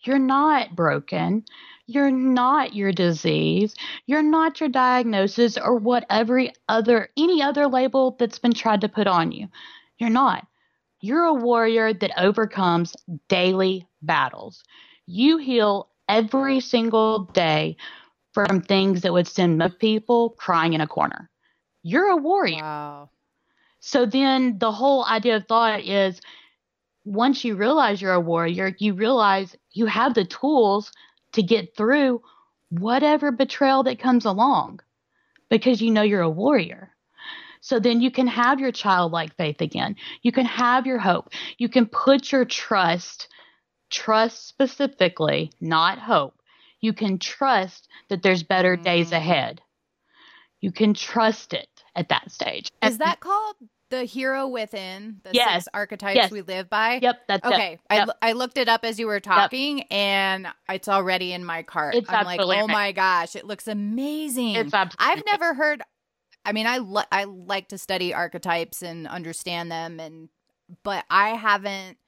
you're 0.00 0.18
not 0.18 0.76
broken. 0.76 1.44
You're 1.86 2.10
not 2.10 2.74
your 2.74 2.92
disease. 2.92 3.74
You're 4.06 4.22
not 4.22 4.60
your 4.60 4.68
diagnosis 4.68 5.56
or 5.56 5.76
whatever 5.76 6.42
other 6.68 7.08
any 7.16 7.42
other 7.42 7.66
label 7.66 8.16
that's 8.18 8.38
been 8.38 8.52
tried 8.52 8.80
to 8.82 8.88
put 8.88 9.06
on 9.06 9.32
you. 9.32 9.48
You're 9.98 10.10
not. 10.10 10.46
You're 11.00 11.24
a 11.24 11.34
warrior 11.34 11.92
that 11.92 12.20
overcomes 12.20 12.96
daily 13.28 13.86
battles. 14.02 14.64
You 15.06 15.38
heal 15.38 15.88
every 16.08 16.60
single 16.60 17.24
day 17.24 17.76
from 18.32 18.60
things 18.60 19.02
that 19.02 19.12
would 19.12 19.26
send 19.26 19.58
most 19.58 19.78
people 19.78 20.30
crying 20.30 20.72
in 20.72 20.80
a 20.80 20.86
corner. 20.86 21.30
You're 21.82 22.10
a 22.10 22.16
warrior. 22.16 22.60
Wow. 22.60 23.10
So 23.80 24.04
then 24.04 24.58
the 24.58 24.72
whole 24.72 25.04
idea 25.04 25.36
of 25.36 25.46
thought 25.46 25.84
is 25.84 26.20
once 27.06 27.44
you 27.44 27.54
realize 27.54 28.02
you're 28.02 28.12
a 28.12 28.20
warrior, 28.20 28.74
you 28.78 28.92
realize 28.92 29.56
you 29.70 29.86
have 29.86 30.12
the 30.14 30.24
tools 30.24 30.92
to 31.32 31.42
get 31.42 31.76
through 31.76 32.20
whatever 32.68 33.30
betrayal 33.30 33.84
that 33.84 34.00
comes 34.00 34.24
along 34.24 34.80
because 35.48 35.80
you 35.80 35.92
know 35.92 36.02
you're 36.02 36.20
a 36.20 36.28
warrior. 36.28 36.90
So 37.60 37.78
then 37.78 38.00
you 38.00 38.10
can 38.10 38.26
have 38.26 38.58
your 38.58 38.72
childlike 38.72 39.36
faith 39.36 39.60
again. 39.60 39.96
You 40.22 40.32
can 40.32 40.46
have 40.46 40.84
your 40.84 40.98
hope. 40.98 41.30
You 41.58 41.68
can 41.68 41.86
put 41.86 42.32
your 42.32 42.44
trust, 42.44 43.28
trust 43.88 44.48
specifically, 44.48 45.52
not 45.60 45.98
hope. 46.00 46.34
You 46.80 46.92
can 46.92 47.18
trust 47.18 47.88
that 48.08 48.22
there's 48.22 48.42
better 48.42 48.76
days 48.76 49.10
Mm. 49.10 49.16
ahead. 49.16 49.62
You 50.60 50.72
can 50.72 50.94
trust 50.94 51.52
it 51.52 51.68
at 51.94 52.08
that 52.08 52.32
stage. 52.32 52.70
Is 52.82 52.98
that 52.98 53.20
called 53.20 53.56
the 53.90 54.04
hero 54.04 54.48
within 54.48 55.20
the 55.22 55.30
Yes. 55.32 55.64
six 55.64 55.68
archetypes 55.74 56.16
Yes. 56.16 56.30
we 56.30 56.42
live 56.42 56.68
by? 56.68 56.98
Yep, 57.02 57.20
that's. 57.28 57.46
Okay, 57.46 57.78
I, 57.88 57.96
Yep. 57.96 58.08
lo- 58.08 58.14
I 58.22 58.32
looked 58.32 58.58
it 58.58 58.68
up 58.68 58.84
as 58.84 58.98
you 58.98 59.06
were 59.06 59.20
talking, 59.20 59.82
and 59.84 60.48
it's 60.68 60.88
already 60.88 61.32
in 61.32 61.44
my 61.44 61.62
cart. 61.62 61.94
It's 61.94 62.10
I'm 62.10 62.24
like, 62.24 62.40
oh 62.42 62.66
my 62.66 62.92
gosh, 62.92 63.36
it 63.36 63.44
looks 63.44 63.68
amazing. 63.68 64.56
It's 64.56 64.74
absolutely 64.74 65.06
I've 65.18 65.24
never 65.26 65.54
heard. 65.54 65.82
I 66.44 66.52
mean, 66.52 66.66
I 66.66 66.78
li- 66.78 67.04
I 67.10 67.24
like 67.24 67.68
to 67.68 67.78
study 67.78 68.12
archetypes 68.14 68.82
and 68.82 69.06
understand 69.06 69.70
them, 69.70 70.00
and 70.00 70.28
but 70.82 71.04
I 71.10 71.30
haven't 71.30 71.98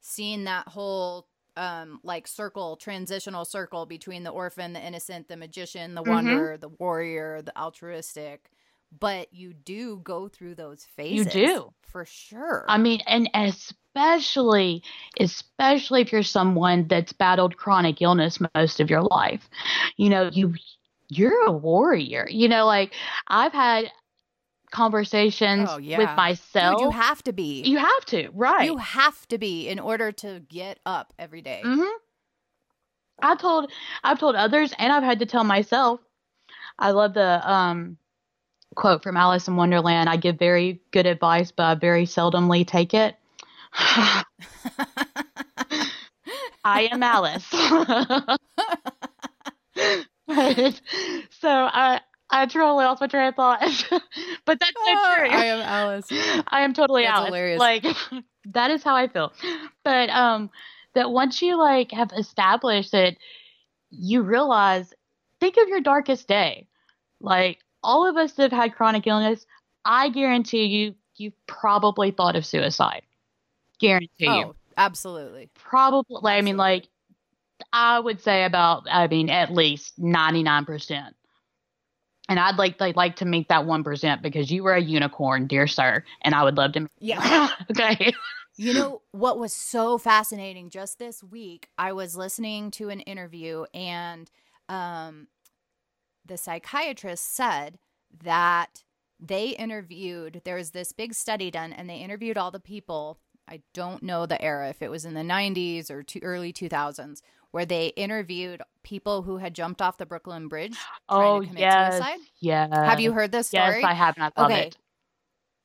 seen 0.00 0.44
that 0.44 0.68
whole 0.68 1.28
um 1.56 1.98
like 2.04 2.28
circle 2.28 2.76
transitional 2.76 3.44
circle 3.44 3.84
between 3.84 4.22
the 4.22 4.30
orphan 4.30 4.72
the 4.74 4.80
innocent 4.80 5.26
the 5.26 5.36
magician 5.36 5.94
the 5.96 6.02
Mhm. 6.02 6.08
wanderer 6.08 6.56
the 6.56 6.68
warrior 6.68 7.42
the 7.42 7.56
altruistic 7.60 8.48
but 8.96 9.32
you 9.32 9.52
do 9.52 9.98
go 10.02 10.28
through 10.28 10.54
those 10.54 10.84
phases 10.84 11.26
You 11.26 11.46
do. 11.46 11.72
for 11.82 12.04
sure 12.04 12.64
I 12.68 12.78
mean, 12.78 13.00
and 13.06 13.28
especially, 13.34 14.82
especially 15.18 16.02
if 16.02 16.12
you're 16.12 16.22
someone 16.22 16.86
that's 16.88 17.12
battled 17.12 17.56
chronic 17.56 18.00
illness 18.02 18.38
most 18.54 18.80
of 18.80 18.90
your 18.90 19.02
life, 19.02 19.48
you 19.96 20.08
know, 20.10 20.28
you 20.32 20.54
you're 21.08 21.46
a 21.46 21.50
warrior. 21.52 22.26
You 22.30 22.48
know, 22.48 22.66
like 22.66 22.94
I've 23.26 23.52
had 23.52 23.90
conversations 24.70 25.70
Oh, 25.70 25.78
yeah. 25.78 25.98
with 25.98 26.16
myself. 26.16 26.78
Dude, 26.78 26.80
you 26.80 26.90
have 26.90 27.22
to 27.24 27.32
be 27.32 27.62
You 27.62 27.78
have 27.78 28.04
to, 28.06 28.30
right? 28.34 28.66
you 28.66 28.76
have 28.78 29.26
to 29.28 29.38
be 29.38 29.68
in 29.68 29.78
order 29.78 30.12
to 30.12 30.40
get 30.48 30.78
up 30.86 31.12
every 31.18 31.42
day. 31.42 31.62
hmm 31.62 31.98
I 33.22 33.34
told 33.36 33.70
I've 34.02 34.18
told 34.18 34.34
others 34.36 34.72
and 34.78 34.92
I've 34.92 35.02
had 35.04 35.18
to 35.20 35.26
tell 35.26 35.44
myself. 35.44 36.00
I 36.78 36.92
love 36.92 37.14
the 37.14 37.50
um 37.50 37.98
quote 38.74 39.02
from 39.02 39.16
Alice 39.16 39.48
in 39.48 39.56
Wonderland. 39.56 40.08
I 40.08 40.16
give 40.16 40.38
very 40.38 40.80
good 40.92 41.06
advice, 41.06 41.50
but 41.52 41.64
I 41.64 41.74
very 41.74 42.04
seldomly 42.06 42.66
take 42.66 42.94
it. 42.94 43.16
I 46.64 46.88
am 46.90 47.02
Alice. 47.02 47.46
But- 50.26 50.80
so 51.40 51.48
I 51.48 52.00
I 52.30 52.44
totally 52.44 52.84
lost 52.84 53.00
my 53.00 53.06
train 53.06 53.28
of 53.28 53.34
thought. 53.36 53.60
but 54.44 54.60
that's 54.60 54.72
so 54.84 54.92
true. 55.16 55.30
I 55.30 55.44
am 55.46 55.60
Alice. 55.60 56.06
I 56.48 56.60
am 56.62 56.74
totally 56.74 57.04
That's 57.04 57.16
Alice. 57.18 57.28
hilarious. 57.28 57.58
Like 57.58 57.84
that 58.52 58.70
is 58.70 58.82
how 58.84 58.94
I 58.94 59.08
feel. 59.08 59.32
But 59.84 60.10
um 60.10 60.50
that 60.94 61.10
once 61.10 61.40
you 61.40 61.56
like 61.58 61.92
have 61.92 62.12
established 62.12 62.92
it, 62.92 63.16
you 63.90 64.20
realize 64.22 64.92
think 65.40 65.56
of 65.56 65.68
your 65.68 65.80
darkest 65.80 66.28
day. 66.28 66.66
Like 67.20 67.60
all 67.82 68.08
of 68.08 68.16
us 68.16 68.32
that 68.32 68.52
have 68.52 68.60
had 68.60 68.74
chronic 68.74 69.06
illness, 69.06 69.46
I 69.84 70.08
guarantee 70.10 70.64
you 70.64 70.94
you've 71.16 71.46
probably 71.46 72.10
thought 72.10 72.36
of 72.36 72.46
suicide. 72.46 73.02
Guarantee 73.78 74.08
you. 74.18 74.30
Oh, 74.30 74.54
absolutely. 74.76 75.50
Probably 75.54 76.18
like, 76.22 76.38
I 76.38 76.40
mean 76.42 76.56
like 76.56 76.88
I 77.72 77.98
would 77.98 78.20
say 78.20 78.44
about 78.44 78.84
I 78.90 79.06
mean 79.08 79.30
at 79.30 79.52
least 79.52 80.00
99%. 80.00 81.12
And 82.30 82.38
I'd 82.38 82.56
like 82.56 82.80
like, 82.80 82.96
like 82.96 83.16
to 83.16 83.24
make 83.24 83.48
that 83.48 83.64
1% 83.64 84.22
because 84.22 84.50
you 84.50 84.62
were 84.62 84.74
a 84.74 84.82
unicorn, 84.82 85.46
dear 85.46 85.66
sir, 85.66 86.04
and 86.22 86.34
I 86.34 86.44
would 86.44 86.56
love 86.56 86.72
to 86.72 86.80
meet 86.80 86.90
Yeah. 86.98 87.48
okay. 87.70 88.12
You 88.56 88.74
know 88.74 89.02
what 89.12 89.38
was 89.38 89.52
so 89.52 89.98
fascinating 89.98 90.68
just 90.68 90.98
this 90.98 91.22
week? 91.22 91.68
I 91.78 91.92
was 91.92 92.16
listening 92.16 92.70
to 92.72 92.88
an 92.88 93.00
interview 93.00 93.64
and 93.72 94.30
um 94.68 95.28
the 96.28 96.36
psychiatrist 96.36 97.34
said 97.34 97.78
that 98.22 98.84
they 99.20 99.48
interviewed 99.50 100.42
there 100.44 100.54
was 100.56 100.70
this 100.70 100.92
big 100.92 101.12
study 101.14 101.50
done 101.50 101.72
and 101.72 101.90
they 101.90 101.96
interviewed 101.96 102.38
all 102.38 102.50
the 102.52 102.60
people 102.60 103.18
I 103.50 103.62
don't 103.72 104.02
know 104.02 104.26
the 104.26 104.40
era 104.42 104.68
if 104.68 104.82
it 104.82 104.90
was 104.90 105.04
in 105.06 105.14
the 105.14 105.22
90s 105.22 105.90
or 105.90 106.02
two, 106.02 106.20
early 106.22 106.52
2000s 106.52 107.20
where 107.50 107.64
they 107.64 107.88
interviewed 107.96 108.60
people 108.82 109.22
who 109.22 109.38
had 109.38 109.54
jumped 109.54 109.80
off 109.80 109.96
the 109.96 110.04
Brooklyn 110.06 110.48
Bridge 110.48 110.76
trying 111.10 111.32
Oh 111.32 111.40
to 111.40 111.46
commit 111.46 111.60
yes, 111.62 111.94
suicide. 111.94 112.18
yes. 112.40 112.68
Have 112.72 113.00
you 113.00 113.12
heard 113.12 113.32
this 113.32 113.48
story? 113.48 113.80
Yes, 113.80 113.84
I 113.84 113.94
have. 113.94 114.18
not. 114.18 114.32
Okay. 114.36 114.66
it. 114.66 114.76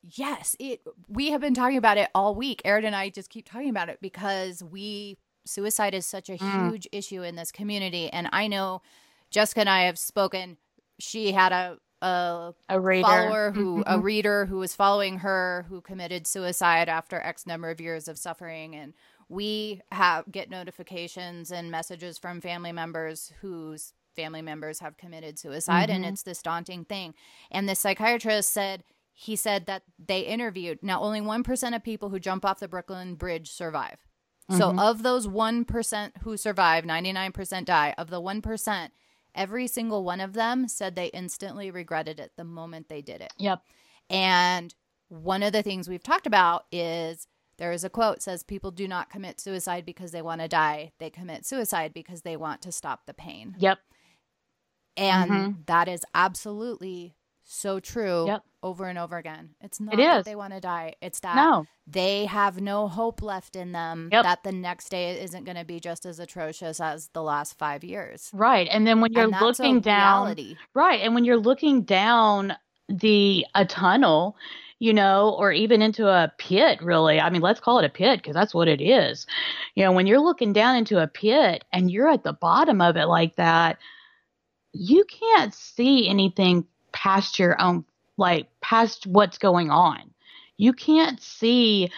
Yes, 0.01 0.55
it 0.59 0.81
we 1.07 1.31
have 1.31 1.39
been 1.41 1.53
talking 1.53 1.77
about 1.77 1.97
it 1.97 2.09
all 2.13 2.35
week. 2.35 2.61
Aaron 2.65 2.85
and 2.85 2.95
I 2.95 3.09
just 3.09 3.29
keep 3.29 3.49
talking 3.49 3.69
about 3.69 3.89
it 3.89 3.99
because 4.01 4.61
we 4.63 5.17
suicide 5.45 5.93
is 5.93 6.05
such 6.05 6.29
a 6.29 6.37
Mm. 6.37 6.69
huge 6.71 6.87
issue 6.91 7.21
in 7.21 7.35
this 7.35 7.51
community 7.51 8.09
and 8.09 8.27
I 8.31 8.47
know 8.47 8.81
Jessica 9.33 9.61
and 9.61 9.69
I 9.69 9.83
have 9.83 9.99
spoken 9.99 10.57
she 10.99 11.31
had 11.33 11.51
a 11.51 11.77
a 12.01 12.53
A 12.69 12.79
reader. 12.79 13.07
follower 13.07 13.51
who 13.51 13.81
a 13.87 13.97
Mhm. 13.97 14.03
reader 14.03 14.45
who 14.45 14.57
was 14.57 14.75
following 14.75 15.19
her 15.19 15.65
who 15.69 15.81
committed 15.81 16.27
suicide 16.27 16.87
after 16.87 17.19
x 17.21 17.45
number 17.47 17.69
of 17.69 17.81
years 17.81 18.07
of 18.07 18.17
suffering 18.19 18.75
and 18.75 18.93
we 19.29 19.81
have 19.91 20.29
get 20.31 20.49
notifications 20.49 21.51
and 21.51 21.71
messages 21.71 22.17
from 22.19 22.41
family 22.41 22.71
members 22.73 23.31
whose 23.41 23.93
family 24.15 24.41
members 24.41 24.79
have 24.79 24.97
committed 24.97 25.39
suicide 25.39 25.89
and 25.89 26.03
Mhm. 26.03 26.09
it's 26.09 26.23
this 26.23 26.41
daunting 26.43 26.85
thing 26.85 27.15
and 27.49 27.67
the 27.67 27.73
psychiatrist 27.75 28.51
said 28.51 28.83
he 29.13 29.35
said 29.35 29.65
that 29.65 29.83
they 29.97 30.21
interviewed 30.21 30.79
now 30.83 31.01
only 31.01 31.21
1% 31.21 31.73
of 31.73 31.83
people 31.83 32.09
who 32.09 32.19
jump 32.19 32.43
off 32.45 32.59
the 32.59 32.67
brooklyn 32.67 33.15
bridge 33.15 33.49
survive 33.49 33.97
so 34.51 34.73
Mhm. 34.73 34.79
of 34.79 35.03
those 35.03 35.25
1% 35.27 36.17
who 36.23 36.35
survive 36.35 36.83
99% 36.85 37.65
die 37.65 37.95
of 37.97 38.09
the 38.09 38.19
1% 38.19 38.91
every 39.35 39.67
single 39.67 40.03
one 40.03 40.19
of 40.21 40.33
them 40.33 40.67
said 40.67 40.95
they 40.95 41.07
instantly 41.07 41.69
regretted 41.71 42.19
it 42.19 42.31
the 42.37 42.43
moment 42.43 42.89
they 42.89 43.01
did 43.01 43.21
it 43.21 43.33
Yep. 43.37 43.61
and 44.09 44.73
one 45.09 45.43
of 45.43 45.53
the 45.53 45.61
things 45.63 45.87
we've 45.87 46.01
talked 46.03 46.25
about 46.27 46.65
is 46.71 47.27
there 47.57 47.71
is 47.71 47.83
a 47.83 47.89
quote 47.89 48.21
says 48.23 48.41
people 48.41 48.71
do 48.71 48.87
not 48.87 49.11
commit 49.11 49.39
suicide 49.39 49.85
because 49.85 50.09
they 50.11 50.23
want 50.23 50.41
to 50.41 50.47
die. 50.47 50.91
They 50.97 51.11
commit 51.11 51.45
suicide 51.45 51.93
because 51.93 52.23
they 52.23 52.35
want 52.35 52.63
to 52.63 52.71
stop 52.71 53.05
the 53.05 53.13
pain. 53.13 53.55
Yep. 53.59 53.77
And 54.97 55.31
Mhm. 55.31 55.65
that 55.67 55.87
is 55.87 56.03
absolutely 56.15 57.15
so 57.53 57.79
true 57.79 58.25
Yep. 58.27 58.43
over 58.63 58.85
and 58.87 58.97
over 58.97 59.17
again. 59.17 59.55
It's 59.61 59.79
not 59.79 59.93
It 59.93 59.97
that 59.97 60.19
is. 60.19 60.25
they 60.25 60.35
want 60.35 60.53
to 60.53 60.59
die. 60.59 60.95
It's 61.01 61.19
that 61.21 61.35
No. 61.35 61.65
they 61.87 62.25
have 62.25 62.59
no 62.61 62.87
hope 62.87 63.21
left 63.21 63.55
in 63.55 63.71
them 63.71 64.09
Yep. 64.11 64.23
that 64.23 64.43
the 64.43 64.51
next 64.51 64.89
day 64.89 65.21
isn't 65.21 65.43
going 65.43 65.57
to 65.57 65.65
be 65.65 65.79
just 65.79 66.05
as 66.05 66.19
atrocious 66.19 66.79
as 66.79 67.09
the 67.09 67.23
last 67.23 67.57
5 67.57 67.83
years. 67.83 68.29
Right. 68.33 68.67
And 68.71 68.85
then 68.87 69.01
when 69.01 69.13
you're 69.13 69.27
looking 69.27 69.79
down, 69.79 70.23
reality. 70.23 70.55
right, 70.73 71.01
and 71.01 71.13
when 71.15 71.25
you're 71.25 71.37
looking 71.37 71.83
down 71.83 72.55
the 72.89 73.45
a 73.55 73.65
tunnel, 73.65 74.35
you 74.79 74.93
know, 74.93 75.35
or 75.39 75.53
even 75.53 75.81
into 75.81 76.07
a 76.09 76.31
pit, 76.37 76.81
really. 76.81 77.17
I 77.19 77.29
mean, 77.29 77.41
let's 77.41 77.61
call 77.61 77.79
it 77.79 77.85
a 77.85 77.89
pit 77.89 78.19
because 78.19 78.33
that's 78.33 78.53
what 78.53 78.67
it 78.67 78.81
is. 78.81 79.25
You 79.75 79.85
know, 79.85 79.93
when 79.93 80.07
you're 80.07 80.19
looking 80.19 80.51
down 80.51 80.75
into 80.75 81.01
a 81.01 81.07
pit 81.07 81.63
and 81.71 81.89
you're 81.89 82.09
at 82.09 82.23
the 82.23 82.33
bottom 82.33 82.81
of 82.81 82.97
it 82.97 83.05
like 83.05 83.37
that, 83.37 83.77
you 84.73 85.05
can't 85.05 85.53
see 85.53 86.09
anything 86.09 86.65
past 86.93 87.39
your 87.39 87.59
own, 87.61 87.83
like 88.17 88.47
past 88.61 89.05
what's 89.05 89.37
going 89.37 89.69
on. 89.69 90.11
You 90.57 90.73
can't 90.73 91.21
see 91.21 91.91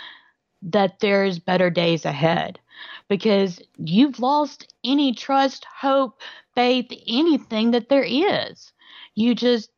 that 0.63 0.99
there's 0.99 1.37
better 1.39 1.69
days 1.69 2.05
ahead 2.05 2.59
because 3.07 3.61
you've 3.77 4.19
lost 4.19 4.73
any 4.83 5.13
trust, 5.13 5.65
hope, 5.65 6.21
faith, 6.55 6.91
anything 7.07 7.71
that 7.71 7.89
there 7.89 8.03
is. 8.03 8.71
You 9.13 9.35
just, 9.35 9.69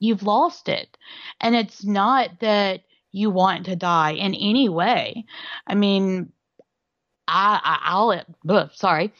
you've 0.00 0.22
lost 0.22 0.68
it. 0.68 0.96
And 1.40 1.54
it's 1.54 1.84
not 1.84 2.40
that 2.40 2.82
you 3.12 3.30
want 3.30 3.66
to 3.66 3.76
die 3.76 4.12
in 4.12 4.34
any 4.34 4.68
way. 4.68 5.24
I 5.66 5.74
mean, 5.74 6.32
I, 7.28 7.60
I 7.62 7.78
I'll, 7.84 8.22
ugh, 8.48 8.70
sorry. 8.74 9.12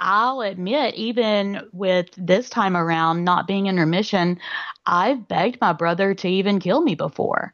I'll 0.00 0.40
admit, 0.42 0.94
even 0.94 1.68
with 1.72 2.08
this 2.16 2.48
time 2.48 2.76
around 2.76 3.24
not 3.24 3.46
being 3.46 3.66
in 3.66 3.78
remission, 3.78 4.38
I've 4.86 5.26
begged 5.26 5.60
my 5.60 5.72
brother 5.72 6.14
to 6.14 6.28
even 6.28 6.60
kill 6.60 6.80
me 6.80 6.94
before. 6.94 7.52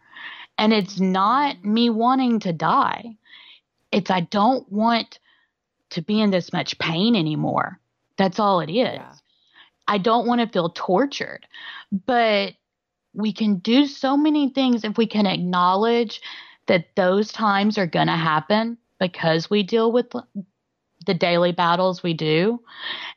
And 0.58 0.72
it's 0.72 1.00
not 1.00 1.64
me 1.64 1.90
wanting 1.90 2.40
to 2.40 2.52
die. 2.52 3.16
It's 3.90 4.10
I 4.10 4.20
don't 4.20 4.70
want 4.70 5.18
to 5.90 6.02
be 6.02 6.20
in 6.20 6.30
this 6.30 6.52
much 6.52 6.78
pain 6.78 7.16
anymore. 7.16 7.80
That's 8.18 8.38
all 8.38 8.60
it 8.60 8.70
is. 8.70 8.94
Yeah. 8.94 9.14
I 9.88 9.98
don't 9.98 10.26
want 10.26 10.40
to 10.40 10.46
feel 10.46 10.70
tortured. 10.70 11.46
But 12.06 12.54
we 13.14 13.32
can 13.32 13.56
do 13.58 13.86
so 13.86 14.16
many 14.16 14.50
things 14.50 14.84
if 14.84 14.98
we 14.98 15.06
can 15.06 15.26
acknowledge 15.26 16.20
that 16.66 16.86
those 16.96 17.32
times 17.32 17.78
are 17.78 17.86
going 17.86 18.06
to 18.06 18.12
happen 18.12 18.78
because 18.98 19.50
we 19.50 19.62
deal 19.62 19.92
with 19.92 20.12
the 21.06 21.14
daily 21.14 21.52
battles 21.52 22.02
we 22.02 22.14
do. 22.14 22.60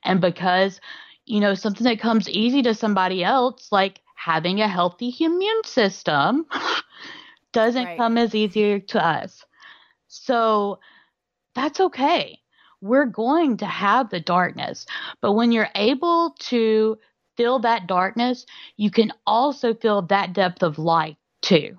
And 0.04 0.22
because 0.22 0.80
you 1.26 1.40
know 1.40 1.54
something 1.56 1.84
that 1.86 2.00
comes 2.00 2.30
easy 2.30 2.62
to 2.64 2.74
somebody 2.74 3.24
else 3.24 3.70
like 3.72 4.02
having 4.16 4.62
a 4.62 4.68
healthy 4.68 5.16
immune 5.20 5.64
system 5.66 6.46
doesn't 7.54 7.92
Right. 7.92 7.98
come 7.98 8.18
as 8.18 8.36
easy 8.36 8.80
to 8.82 9.06
us. 9.06 9.46
So 10.08 10.80
that's 11.56 11.80
okay. 11.80 12.40
We're 12.82 13.06
going 13.06 13.58
to 13.58 13.66
have 13.66 14.10
the 14.10 14.20
darkness. 14.20 14.86
But 15.22 15.34
when 15.34 15.52
you're 15.52 15.70
able 15.76 16.36
to 16.50 16.98
feel 17.38 17.60
that 17.60 17.88
darkness 17.88 18.46
you 18.78 18.90
can 18.92 19.12
also 19.26 19.74
feel 19.74 20.02
that 20.04 20.34
depth 20.34 20.64
of 20.64 20.78
light 20.80 21.18
too. 21.42 21.78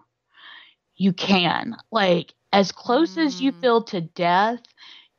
You 0.97 1.13
can. 1.13 1.77
Like 1.91 2.35
as 2.53 2.73
close 2.73 3.17
as 3.17 3.41
you 3.41 3.53
Mm. 3.53 3.61
feel 3.61 3.83
to 3.85 4.01
death 4.01 4.61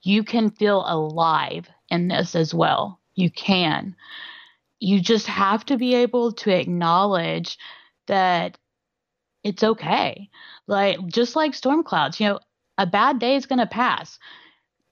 you 0.01 0.23
can 0.23 0.49
feel 0.49 0.83
alive 0.85 1.67
in 1.89 2.07
this 2.07 2.35
as 2.35 2.53
well. 2.53 2.99
You 3.15 3.29
can. 3.29 3.95
You 4.79 5.01
just 5.01 5.27
have 5.27 5.65
to 5.65 5.77
be 5.77 5.95
able 5.95 6.31
to 6.33 6.51
acknowledge 6.51 7.57
that 8.07 8.57
it's 9.43 9.63
okay. 9.63 10.29
Like, 10.67 11.05
just 11.07 11.35
like 11.35 11.53
storm 11.53 11.83
clouds, 11.83 12.19
you 12.19 12.27
know, 12.27 12.39
a 12.77 12.85
bad 12.85 13.19
day 13.19 13.35
is 13.35 13.45
going 13.45 13.59
to 13.59 13.65
pass. 13.65 14.19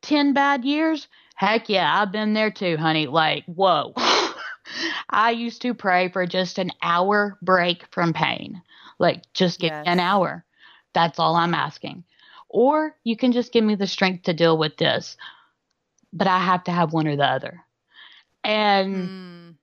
10 0.02 0.34
bad 0.34 0.66
years? 0.66 1.08
Heck 1.36 1.70
yeah, 1.70 2.02
I've 2.02 2.12
been 2.12 2.34
there 2.34 2.52
too, 2.52 2.78
honey. 2.78 3.08
Like, 3.08 3.46
whoa. 3.46 3.94
I 5.10 5.32
used 5.32 5.62
to 5.62 5.74
pray 5.74 6.10
for 6.10 6.26
just 6.26 6.58
an 6.60 6.72
hour 6.82 7.38
break 7.42 7.86
from 7.92 8.14
pain. 8.14 8.62
Like, 9.00 9.22
just 9.34 9.60
get 9.60 9.72
Yes. 9.72 9.84
an 9.86 10.00
hour. 10.00 10.44
That's 10.94 11.20
all 11.20 11.36
I'm 11.36 11.54
asking. 11.54 12.04
Or 12.50 12.96
you 13.04 13.18
can 13.18 13.32
just 13.32 13.52
give 13.52 13.64
me 13.64 13.76
the 13.76 13.88
strength 13.88 14.24
to 14.24 14.34
deal 14.34 14.58
with 14.58 14.78
this. 14.78 15.18
But 16.14 16.28
I 16.28 16.40
have 16.40 16.64
to 16.66 16.72
have 16.72 16.94
one 16.94 17.08
or 17.08 17.16
the 17.16 17.26
other. 17.26 17.64
And 18.44 19.10
Mm. 19.10 19.56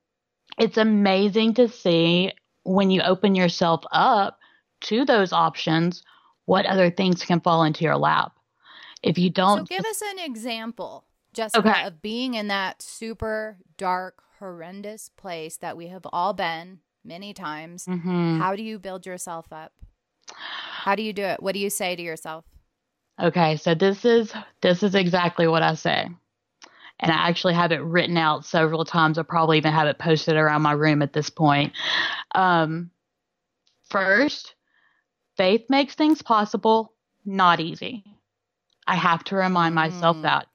it's 0.59 0.77
amazing 0.77 1.55
to 1.55 1.67
see 1.67 2.31
when 2.63 2.91
you 2.91 3.01
open 3.01 3.35
yourself 3.35 3.83
up 3.91 4.39
to 4.81 5.05
those 5.05 5.33
options, 5.33 6.03
what 6.45 6.65
other 6.65 6.91
things 6.91 7.23
can 7.23 7.39
fall 7.41 7.63
into 7.63 7.83
your 7.83 7.97
lap. 7.97 8.33
If 9.01 9.17
you 9.17 9.29
don't, 9.29 9.59
So 9.59 9.75
give 9.75 9.85
us 9.85 10.01
an 10.01 10.19
example, 10.19 11.05
Jessica, 11.33 11.67
Okay. 11.67 11.83
of 11.83 12.01
being 12.01 12.33
in 12.35 12.47
that 12.47 12.81
super 12.81 13.57
dark, 13.77 14.23
horrendous 14.39 15.09
place 15.09 15.57
that 15.57 15.77
we 15.77 15.87
have 15.87 16.05
all 16.11 16.33
been 16.33 16.81
many 17.03 17.33
times. 17.33 17.85
Mhm. 17.85 18.39
How 18.39 18.55
do 18.55 18.63
you 18.63 18.79
build 18.79 19.05
yourself 19.05 19.51
up? 19.51 19.73
How 20.31 20.95
do 20.95 21.03
you 21.03 21.13
do 21.13 21.23
it? 21.23 21.41
What 21.41 21.53
do 21.53 21.59
you 21.59 21.69
say 21.69 21.95
to 21.95 22.01
yourself? 22.01 22.45
Okay, 23.21 23.55
so 23.57 23.73
this 23.75 24.03
is 24.03 24.33
this 24.61 24.83
is 24.83 24.95
exactly 24.95 25.47
what 25.47 25.63
I 25.63 25.75
say. 25.75 26.09
And 26.99 27.11
I 27.11 27.27
actually 27.27 27.53
have 27.55 27.71
it 27.71 27.81
written 27.83 28.17
out 28.17 28.45
several 28.45 28.85
times. 28.85 29.17
I 29.17 29.23
probably 29.23 29.57
even 29.57 29.73
have 29.73 29.87
it 29.87 29.99
posted 29.99 30.35
around 30.37 30.61
my 30.61 30.71
room 30.71 31.01
at 31.01 31.13
this 31.13 31.29
point. 31.29 31.73
Um, 32.33 32.89
first, 33.89 34.55
faith 35.35 35.65
makes 35.69 35.95
things 35.95 36.21
possible, 36.21 36.93
not 37.25 37.59
easy. 37.59 38.03
I 38.87 38.95
have 38.95 39.23
to 39.25 39.35
remind 39.35 39.75
myself 39.75 40.17
Mm. 40.17 40.21
that. 40.23 40.47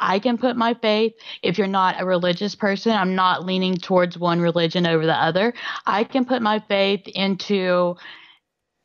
I 0.00 0.18
can 0.18 0.36
put 0.36 0.56
my 0.56 0.74
faith, 0.74 1.14
if 1.42 1.58
you're 1.58 1.68
not 1.68 2.00
a 2.00 2.04
religious 2.04 2.54
person, 2.54 2.92
I'm 2.92 3.14
not 3.14 3.46
leaning 3.46 3.76
towards 3.76 4.18
one 4.18 4.40
religion 4.40 4.86
over 4.86 5.06
the 5.06 5.14
other. 5.16 5.54
I 5.86 6.04
can 6.04 6.24
put 6.24 6.42
my 6.42 6.58
faith 6.58 7.06
into 7.06 7.96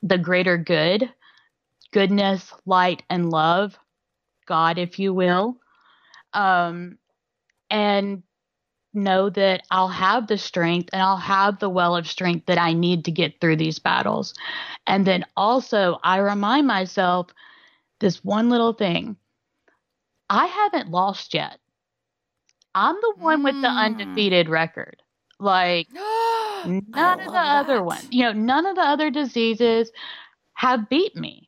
the 0.03 0.17
greater 0.19 0.57
good, 0.57 1.11
goodness, 1.91 2.53
light, 2.65 3.03
and 3.09 3.29
love, 3.29 3.77
God, 4.47 4.77
if 4.77 4.99
you 4.99 5.13
will, 5.13 5.57
um, 6.33 6.97
and 7.69 8.23
know 8.93 9.29
that 9.29 9.63
I'll 9.71 9.87
have 9.89 10.27
the 10.27 10.37
strength 10.37 10.89
and 10.93 11.01
I'll 11.01 11.17
have 11.17 11.59
the 11.59 11.69
well 11.69 11.95
of 11.95 12.07
strength 12.07 12.47
that 12.47 12.57
I 12.57 12.73
need 12.73 13.05
to 13.05 13.11
get 13.11 13.39
through 13.39 13.57
these 13.57 13.79
battles. 13.79 14.33
And 14.87 15.05
then 15.05 15.25
also, 15.35 15.99
I 16.03 16.17
remind 16.17 16.67
myself 16.67 17.27
this 17.99 18.23
one 18.23 18.49
little 18.49 18.73
thing 18.73 19.17
I 20.29 20.45
haven't 20.45 20.89
lost 20.91 21.33
yet. 21.33 21.59
I'm 22.75 22.95
the 23.01 23.15
one 23.19 23.43
with 23.43 23.59
the 23.61 23.67
Mm. 23.67 23.77
undefeated 23.77 24.49
record. 24.49 25.01
Like, 25.39 25.89
none 26.63 27.19
of 27.21 27.31
the 27.31 27.39
love 27.39 27.49
other 27.59 27.83
ones, 27.83 28.07
you 28.11 28.23
know, 28.23 28.33
none 28.33 28.65
of 28.65 28.75
the 28.75 28.81
other 28.81 29.09
diseases 29.11 29.91
have 30.53 30.89
beat 30.89 31.15
me. 31.15 31.46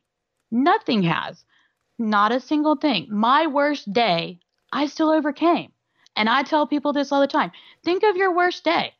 Nothing 0.50 1.02
has. 1.04 1.44
Not 1.98 2.32
a 2.32 2.40
single 2.40 2.76
thing. 2.76 3.06
My 3.10 3.46
worst 3.46 3.92
day, 3.92 4.40
I 4.72 4.86
still 4.86 5.10
overcame. 5.10 5.72
And 6.16 6.28
I 6.28 6.42
tell 6.42 6.66
people 6.66 6.92
this 6.92 7.12
all 7.12 7.20
the 7.20 7.26
time. 7.26 7.52
Think 7.84 8.02
of 8.02 8.16
your 8.16 8.34
worst 8.34 8.64
day. 8.64 8.92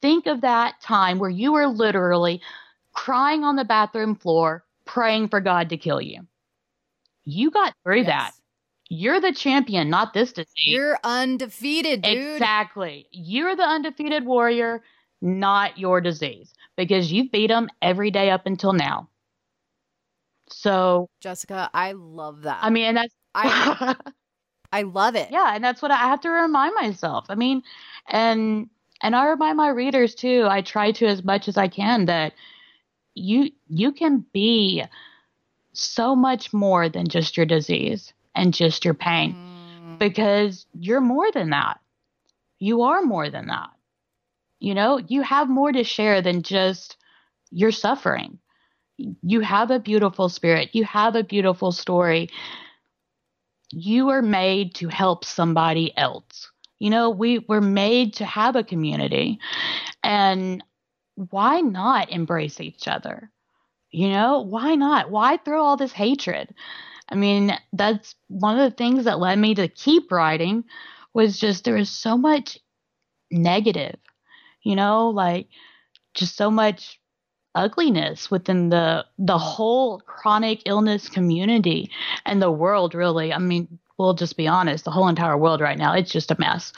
Think 0.00 0.26
of 0.26 0.42
that 0.42 0.80
time 0.80 1.18
where 1.18 1.30
you 1.30 1.52
were 1.52 1.66
literally 1.66 2.40
crying 2.92 3.44
on 3.44 3.56
the 3.56 3.64
bathroom 3.64 4.14
floor, 4.14 4.64
praying 4.84 5.28
for 5.28 5.40
God 5.40 5.70
to 5.70 5.76
kill 5.76 6.00
you. 6.00 6.26
You 7.24 7.50
got 7.50 7.74
through 7.84 8.04
that. 8.04 8.32
You're 8.88 9.20
the 9.20 9.32
champion, 9.32 9.88
not 9.88 10.12
this 10.12 10.32
disease. 10.32 10.52
You're 10.56 10.98
undefeated, 11.02 12.02
dude. 12.02 12.34
Exactly. 12.34 13.06
You're 13.10 13.56
the 13.56 13.62
undefeated 13.62 14.26
warrior, 14.26 14.82
not 15.22 15.78
your 15.78 16.00
disease, 16.00 16.52
because 16.76 17.10
you 17.10 17.30
beat 17.30 17.46
them 17.46 17.68
every 17.80 18.10
day 18.10 18.30
up 18.30 18.44
until 18.44 18.72
now. 18.72 19.08
So, 20.52 21.08
Jessica, 21.20 21.70
I 21.74 21.92
love 21.92 22.42
that. 22.42 22.60
I 22.62 22.70
mean, 22.70 22.84
and 22.86 22.96
that's 22.96 23.14
I 23.34 23.96
I 24.72 24.82
love 24.82 25.14
it. 25.16 25.30
yeah, 25.30 25.54
and 25.54 25.62
that's 25.64 25.82
what 25.82 25.90
I 25.90 25.96
have 25.96 26.20
to 26.22 26.30
remind 26.30 26.74
myself. 26.74 27.26
I 27.28 27.34
mean, 27.34 27.62
and 28.08 28.68
and 29.02 29.16
I 29.16 29.26
remind 29.28 29.56
my 29.56 29.68
readers 29.68 30.14
too. 30.14 30.46
I 30.48 30.62
try 30.62 30.92
to 30.92 31.06
as 31.06 31.24
much 31.24 31.48
as 31.48 31.56
I 31.56 31.68
can 31.68 32.06
that 32.06 32.34
you 33.14 33.50
you 33.68 33.92
can 33.92 34.24
be 34.32 34.84
so 35.72 36.14
much 36.14 36.52
more 36.52 36.88
than 36.88 37.06
just 37.08 37.36
your 37.36 37.46
disease 37.46 38.12
and 38.34 38.52
just 38.54 38.84
your 38.84 38.94
pain 38.94 39.34
Mm. 39.34 39.98
because 39.98 40.66
you're 40.74 41.00
more 41.00 41.30
than 41.32 41.50
that. 41.50 41.80
You 42.58 42.82
are 42.82 43.02
more 43.02 43.28
than 43.30 43.46
that. 43.46 43.70
You 44.60 44.74
know, 44.74 44.98
you 44.98 45.22
have 45.22 45.48
more 45.48 45.72
to 45.72 45.84
share 45.84 46.22
than 46.22 46.42
just 46.42 46.96
your 47.50 47.72
suffering. 47.72 48.38
You 48.98 49.40
have 49.40 49.70
a 49.70 49.80
beautiful 49.80 50.28
spirit, 50.28 50.70
you 50.72 50.84
have 50.84 51.16
a 51.16 51.24
beautiful 51.24 51.72
story. 51.72 52.28
You 53.70 54.10
are 54.10 54.22
made 54.22 54.74
to 54.76 54.88
help 54.88 55.24
somebody 55.24 55.96
else. 55.96 56.50
You 56.78 56.90
know, 56.90 57.10
we 57.10 57.38
were 57.38 57.60
made 57.60 58.14
to 58.14 58.24
have 58.24 58.54
a 58.54 58.64
community. 58.64 59.38
And 60.02 60.62
why 61.14 61.60
not 61.60 62.10
embrace 62.10 62.60
each 62.60 62.86
other? 62.88 63.30
You 63.90 64.08
know, 64.08 64.40
why 64.40 64.74
not? 64.74 65.10
Why 65.10 65.36
throw 65.36 65.62
all 65.62 65.76
this 65.76 65.92
hatred? 65.92 66.54
I 67.08 67.14
mean, 67.14 67.56
that's 67.72 68.14
one 68.28 68.58
of 68.58 68.70
the 68.70 68.76
things 68.76 69.04
that 69.04 69.20
led 69.20 69.38
me 69.38 69.54
to 69.54 69.68
keep 69.68 70.10
writing 70.10 70.64
was 71.14 71.38
just 71.38 71.64
there 71.64 71.74
was 71.74 71.90
so 71.90 72.16
much 72.16 72.58
negative, 73.30 73.96
you 74.62 74.76
know, 74.76 75.10
like 75.10 75.48
just 76.14 76.36
so 76.36 76.50
much 76.50 76.98
ugliness 77.54 78.30
within 78.30 78.68
the 78.70 79.04
the 79.18 79.38
whole 79.38 80.00
chronic 80.00 80.62
illness 80.66 81.08
community 81.08 81.90
and 82.24 82.40
the 82.40 82.50
world 82.50 82.94
really. 82.94 83.32
I 83.32 83.38
mean, 83.38 83.78
we'll 83.98 84.14
just 84.14 84.36
be 84.36 84.48
honest, 84.48 84.84
the 84.84 84.90
whole 84.90 85.08
entire 85.08 85.36
world 85.36 85.60
right 85.60 85.78
now, 85.78 85.92
it's 85.94 86.10
just 86.10 86.30
a 86.30 86.36
mess. 86.38 86.72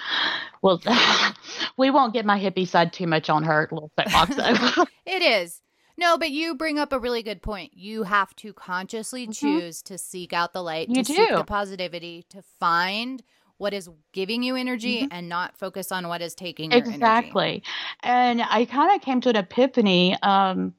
Well, 0.62 0.82
we 1.76 1.90
won't 1.90 2.12
get 2.14 2.24
my 2.26 2.38
hippie 2.40 2.66
side 2.68 2.92
too 2.92 3.06
much 3.06 3.30
on 3.30 3.42
her 3.44 3.68
little 3.70 3.90
soapbox 3.98 4.36
though. 4.76 4.84
It 5.06 5.22
is. 5.22 5.60
No, 5.96 6.18
but 6.18 6.30
you 6.32 6.56
bring 6.56 6.78
up 6.78 6.92
a 6.92 6.98
really 6.98 7.22
good 7.22 7.40
point. 7.40 7.72
You 7.76 8.02
have 8.02 8.34
to 8.36 8.52
consciously 8.52 9.28
Mhm. 9.28 9.34
choose 9.34 9.82
to 9.82 9.96
seek 9.96 10.32
out 10.32 10.52
the 10.52 10.62
light, 10.62 10.88
You 10.88 10.96
to 10.96 11.04
seek 11.04 11.28
do. 11.28 11.36
the 11.36 11.44
positivity, 11.44 12.24
to 12.30 12.42
find 12.58 13.22
what 13.58 13.72
is 13.72 13.88
giving 14.12 14.42
you 14.42 14.56
energy 14.56 15.02
Mhm. 15.02 15.08
and 15.10 15.28
not 15.28 15.56
focus 15.56 15.92
on 15.92 16.08
what 16.08 16.20
is 16.20 16.34
taking 16.34 16.70
your 16.72 16.80
energy. 16.80 16.94
Exactly. 16.94 17.62
And 18.02 18.42
I 18.42 18.64
kind 18.64 18.94
of 18.94 19.00
came 19.00 19.20
to 19.22 19.30
an 19.30 19.36
epiphany 19.36 20.16
um, 20.22 20.74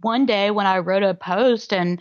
one 0.00 0.26
day 0.26 0.50
when 0.50 0.66
I 0.66 0.78
wrote 0.78 1.02
a 1.02 1.14
post 1.14 1.72
and 1.72 2.00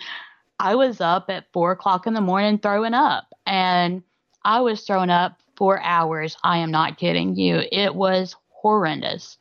I 0.60 0.76
was 0.76 1.02
up 1.02 1.30
at 1.30 1.52
four 1.52 1.72
o'clock 1.72 2.08
in 2.08 2.14
the 2.14 2.22
morning 2.22 2.58
throwing 2.58 2.94
up. 2.94 3.34
And 3.46 4.04
I 4.46 4.62
was 4.62 4.82
throwing 4.82 5.10
up 5.10 5.42
for 5.56 5.82
hours. 5.82 6.38
I 6.44 6.58
am 6.60 6.72
not 6.72 6.98
kidding 6.98 7.36
you. 7.36 7.64
It 7.72 7.94
was 7.96 8.36
horrendous. 8.50 9.38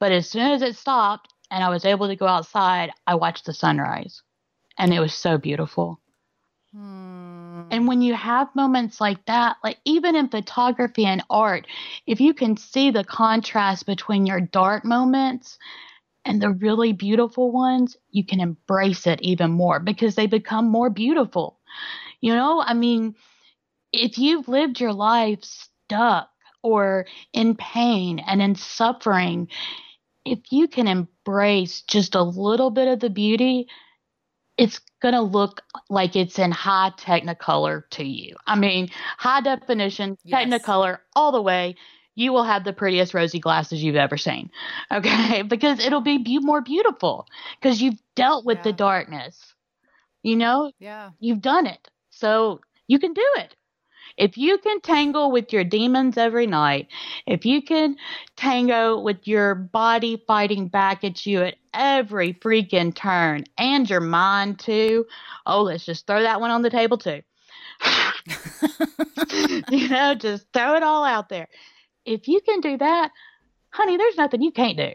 But 0.00 0.12
as 0.12 0.28
soon 0.28 0.50
as 0.50 0.62
it 0.62 0.76
stopped 0.76 1.32
and 1.50 1.62
I 1.62 1.68
was 1.68 1.84
able 1.84 2.08
to 2.08 2.16
go 2.16 2.26
outside, 2.26 2.90
I 3.06 3.14
watched 3.14 3.46
the 3.46 3.54
sunrise. 3.54 4.22
And 4.78 4.92
it 4.92 5.00
was 5.00 5.14
so 5.14 5.38
beautiful. 5.38 6.00
Hmm. 6.72 7.62
And 7.70 7.88
when 7.88 8.00
you 8.02 8.14
have 8.14 8.54
moments 8.54 9.00
like 9.00 9.24
that, 9.26 9.56
like 9.64 9.78
even 9.84 10.14
in 10.14 10.28
photography 10.28 11.04
and 11.04 11.22
art, 11.30 11.66
if 12.06 12.20
you 12.20 12.34
can 12.34 12.56
see 12.56 12.90
the 12.90 13.04
contrast 13.04 13.86
between 13.86 14.26
your 14.26 14.40
dark 14.40 14.84
moments 14.84 15.58
and 16.24 16.40
the 16.40 16.50
really 16.50 16.92
beautiful 16.92 17.50
ones, 17.50 17.96
you 18.10 18.24
can 18.24 18.40
embrace 18.40 19.06
it 19.06 19.20
even 19.22 19.50
more 19.50 19.80
because 19.80 20.14
they 20.14 20.26
become 20.26 20.68
more 20.68 20.90
beautiful. 20.90 21.58
You 22.20 22.34
know, 22.34 22.62
I 22.64 22.74
mean, 22.74 23.14
if 23.92 24.18
you've 24.18 24.48
lived 24.48 24.80
your 24.80 24.92
life 24.92 25.42
stuck 25.42 26.30
or 26.62 27.06
in 27.32 27.56
pain 27.56 28.20
and 28.20 28.42
in 28.42 28.54
suffering, 28.54 29.48
if 30.24 30.40
you 30.52 30.68
can 30.68 30.86
embrace 30.86 31.82
just 31.82 32.14
a 32.14 32.22
little 32.22 32.70
bit 32.70 32.88
of 32.88 33.00
the 33.00 33.10
beauty, 33.10 33.68
it's 34.60 34.80
going 35.02 35.14
to 35.14 35.22
look 35.22 35.62
like 35.88 36.16
it's 36.16 36.38
in 36.38 36.52
high 36.52 36.92
technicolor 36.98 37.82
to 37.90 38.04
you. 38.04 38.36
I 38.46 38.56
mean, 38.56 38.90
high 39.18 39.40
definition, 39.40 40.16
Yes. 40.24 40.46
technicolor 40.46 40.98
all 41.16 41.32
the 41.32 41.42
way. 41.42 41.76
You 42.14 42.32
will 42.32 42.44
have 42.44 42.64
the 42.64 42.72
prettiest 42.74 43.14
rosy 43.14 43.38
glasses 43.40 43.82
you've 43.82 43.96
ever 43.96 44.18
seen. 44.18 44.50
Okay. 44.92 45.42
Because 45.42 45.80
it'll 45.84 46.02
be 46.02 46.18
be- 46.18 46.38
more 46.40 46.60
beautiful 46.60 47.26
because 47.60 47.80
you've 47.80 48.00
dealt 48.16 48.44
with 48.44 48.62
the 48.62 48.72
darkness. 48.72 49.54
You 50.22 50.36
know, 50.36 50.72
Yeah. 50.78 51.10
you've 51.20 51.40
done 51.40 51.66
it. 51.66 51.88
So 52.10 52.60
you 52.86 52.98
can 52.98 53.14
do 53.14 53.26
it. 53.38 53.56
If 54.16 54.36
you 54.36 54.58
can 54.58 54.80
tangle 54.80 55.30
with 55.30 55.52
your 55.52 55.64
demons 55.64 56.16
every 56.18 56.46
night, 56.46 56.88
if 57.26 57.44
you 57.44 57.62
can 57.62 57.96
tango 58.36 58.98
with 59.00 59.26
your 59.26 59.54
body 59.54 60.22
fighting 60.26 60.68
back 60.68 61.04
at 61.04 61.24
you 61.26 61.42
at 61.42 61.56
every 61.72 62.34
freaking 62.34 62.94
turn 62.94 63.44
and 63.58 63.88
your 63.88 64.00
mind 64.00 64.58
too, 64.58 65.06
oh, 65.46 65.62
let's 65.62 65.84
just 65.84 66.06
throw 66.06 66.22
that 66.22 66.40
one 66.40 66.50
on 66.50 66.62
the 66.62 66.70
table 66.70 66.98
too. 66.98 67.22
you 69.70 69.88
know, 69.88 70.14
just 70.14 70.46
throw 70.52 70.74
it 70.74 70.82
all 70.82 71.04
out 71.04 71.28
there. 71.28 71.48
If 72.04 72.28
you 72.28 72.40
can 72.40 72.60
do 72.60 72.76
that, 72.78 73.10
honey, 73.70 73.96
there's 73.96 74.16
nothing 74.16 74.42
you 74.42 74.52
can't 74.52 74.76
do. 74.76 74.92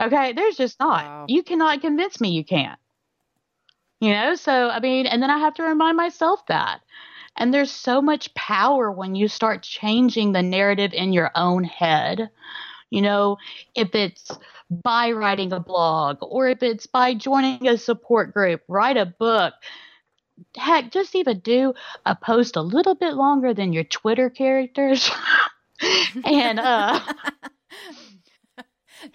Okay, 0.00 0.32
there's 0.32 0.56
just 0.56 0.80
not. 0.80 1.04
Wow. 1.04 1.26
You 1.28 1.42
cannot 1.42 1.80
convince 1.80 2.20
me 2.20 2.30
you 2.30 2.44
can't. 2.44 2.78
You 4.00 4.12
know, 4.12 4.34
so 4.34 4.70
I 4.70 4.80
mean, 4.80 5.06
and 5.06 5.22
then 5.22 5.30
I 5.30 5.38
have 5.38 5.54
to 5.54 5.62
remind 5.62 5.96
myself 5.96 6.46
that. 6.46 6.80
And 7.36 7.54
there's 7.54 7.70
so 7.70 8.02
much 8.02 8.34
power 8.34 8.90
when 8.90 9.14
you 9.14 9.28
start 9.28 9.62
changing 9.62 10.32
the 10.32 10.42
narrative 10.42 10.92
in 10.92 11.12
your 11.12 11.30
own 11.34 11.64
head. 11.64 12.30
You 12.90 13.02
know, 13.02 13.38
if 13.74 13.94
it's 13.94 14.30
by 14.70 15.12
writing 15.12 15.52
a 15.52 15.60
blog 15.60 16.18
or 16.20 16.48
if 16.48 16.62
it's 16.62 16.86
by 16.86 17.14
joining 17.14 17.66
a 17.66 17.78
support 17.78 18.34
group, 18.34 18.62
write 18.68 18.96
a 18.96 19.06
book. 19.06 19.54
Heck, 20.56 20.90
just 20.90 21.14
even 21.14 21.40
do 21.40 21.74
a 22.06 22.14
post 22.14 22.56
a 22.56 22.62
little 22.62 22.94
bit 22.94 23.14
longer 23.14 23.54
than 23.54 23.72
your 23.72 23.84
Twitter 23.84 24.30
characters. 24.30 25.10
and 26.24 26.58
uh 26.58 27.00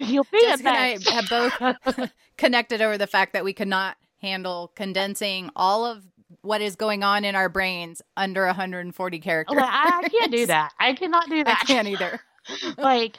you'll 0.00 0.26
be 0.32 0.40
Jessica 0.40 0.68
and 0.68 1.04
I 1.06 1.12
have 1.12 1.28
both 1.28 2.10
connected 2.36 2.82
over 2.82 2.98
the 2.98 3.06
fact 3.06 3.34
that 3.34 3.44
we 3.44 3.52
could 3.52 3.68
not 3.68 3.96
handle 4.20 4.72
condensing 4.74 5.50
all 5.54 5.86
of 5.86 6.02
what 6.42 6.60
is 6.60 6.76
going 6.76 7.02
on 7.02 7.24
in 7.24 7.34
our 7.34 7.48
brains 7.48 8.02
under 8.16 8.46
140 8.46 9.18
characters. 9.20 9.56
Well, 9.56 9.64
I, 9.64 10.02
I 10.04 10.08
can't 10.08 10.32
do 10.32 10.46
that. 10.46 10.72
I 10.78 10.92
cannot 10.94 11.28
do 11.28 11.44
that. 11.44 11.60
I 11.62 11.64
can't 11.64 11.88
either. 11.88 12.20
like 12.78 13.18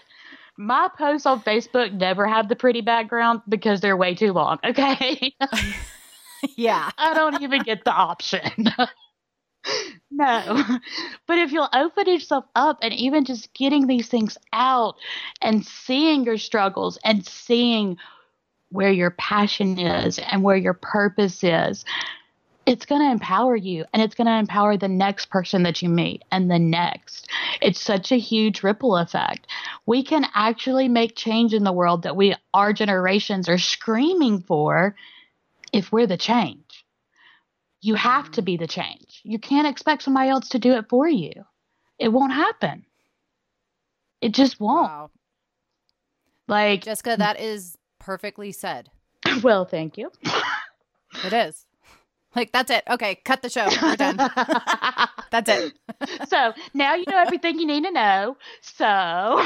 my 0.58 0.90
posts 0.98 1.26
on 1.26 1.42
Facebook 1.42 1.94
never 1.94 2.26
have 2.28 2.50
the 2.50 2.56
pretty 2.56 2.82
background 2.82 3.42
because 3.48 3.80
they're 3.82 3.98
way 3.98 4.16
too 4.16 4.34
long. 4.34 4.60
Okay. 4.64 5.34
Yeah. 6.56 6.92
I 6.98 7.14
don't 7.14 7.42
even 7.42 7.64
get 7.64 7.84
the 7.84 7.92
option. 7.92 8.42
no. 10.12 10.80
But 11.28 11.40
if 11.40 11.52
you'll 11.52 11.70
open 11.74 12.08
yourself 12.08 12.46
up 12.56 12.78
and 12.82 12.94
even 12.94 13.26
just 13.26 13.54
getting 13.54 13.88
these 13.88 14.08
things 14.08 14.38
out 14.54 14.96
and 15.42 15.66
seeing 15.66 16.24
your 16.24 16.38
struggles 16.38 16.98
and 17.04 17.26
seeing 17.26 17.98
where 18.70 18.92
your 18.92 19.12
passion 19.12 19.80
is 19.80 20.20
and 20.20 20.44
where 20.44 20.56
your 20.58 20.74
purpose 20.76 21.44
is, 21.44 21.86
it's 22.68 22.86
going 22.86 23.02
to 23.02 23.10
empower 23.10 23.56
you 23.56 23.86
and 23.94 24.04
it's 24.04 24.14
going 24.14 24.28
to 24.28 24.38
empower 24.38 24.76
the 24.76 24.90
next 24.90 25.30
person 25.30 25.64
that 25.64 25.82
you 25.82 25.88
meet 25.88 26.22
and 26.32 26.52
the 26.52 26.60
next. 26.60 27.30
It's 27.62 27.80
such 27.80 28.12
a 28.12 28.20
huge 28.20 28.62
ripple 28.62 28.98
effect. 28.98 29.48
We 29.86 30.04
can 30.04 30.26
actually 30.36 30.90
make 30.90 31.16
change 31.16 31.54
in 31.54 31.64
the 31.64 31.72
world 31.72 32.04
that 32.04 32.18
we, 32.18 32.36
our 32.54 32.74
generations, 32.74 33.48
are 33.48 33.58
screaming 33.58 34.42
for 34.42 34.96
if 35.72 35.94
we're 35.94 36.08
the 36.08 36.18
change. 36.18 36.86
You 37.80 37.96
have 37.96 38.32
to 38.32 38.42
be 38.42 38.58
the 38.58 38.68
change. 38.68 39.22
You 39.24 39.40
can't 39.40 39.68
expect 39.68 40.04
somebody 40.04 40.30
else 40.30 40.50
to 40.50 40.60
do 40.60 40.74
it 40.74 40.90
for 40.90 41.08
you. 41.08 41.32
It 41.98 42.10
won't 42.10 42.34
happen. 42.34 42.86
It 44.20 44.34
just 44.34 44.60
won't. 44.60 44.92
Wow. 44.92 45.12
Like, 46.50 46.84
Jessica, 46.84 47.16
that 47.18 47.40
is 47.40 47.78
perfectly 48.00 48.52
said. 48.52 48.90
well, 49.42 49.64
thank 49.64 49.98
you. 49.98 50.12
It 51.24 51.32
is. 51.32 51.67
Like, 52.38 52.52
that's 52.52 52.70
it. 52.70 52.84
Okay, 52.88 53.16
cut 53.26 53.42
the 53.42 53.50
show. 53.50 53.68
We're 53.82 53.96
done. 53.96 54.18
That's 55.32 55.50
it. 55.50 55.74
so 56.30 56.54
now 56.76 56.94
you 56.94 57.04
know 57.10 57.18
everything 57.18 57.58
you 57.58 57.66
need 57.66 57.84
to 57.84 57.90
know. 57.92 58.38
So, 58.62 59.44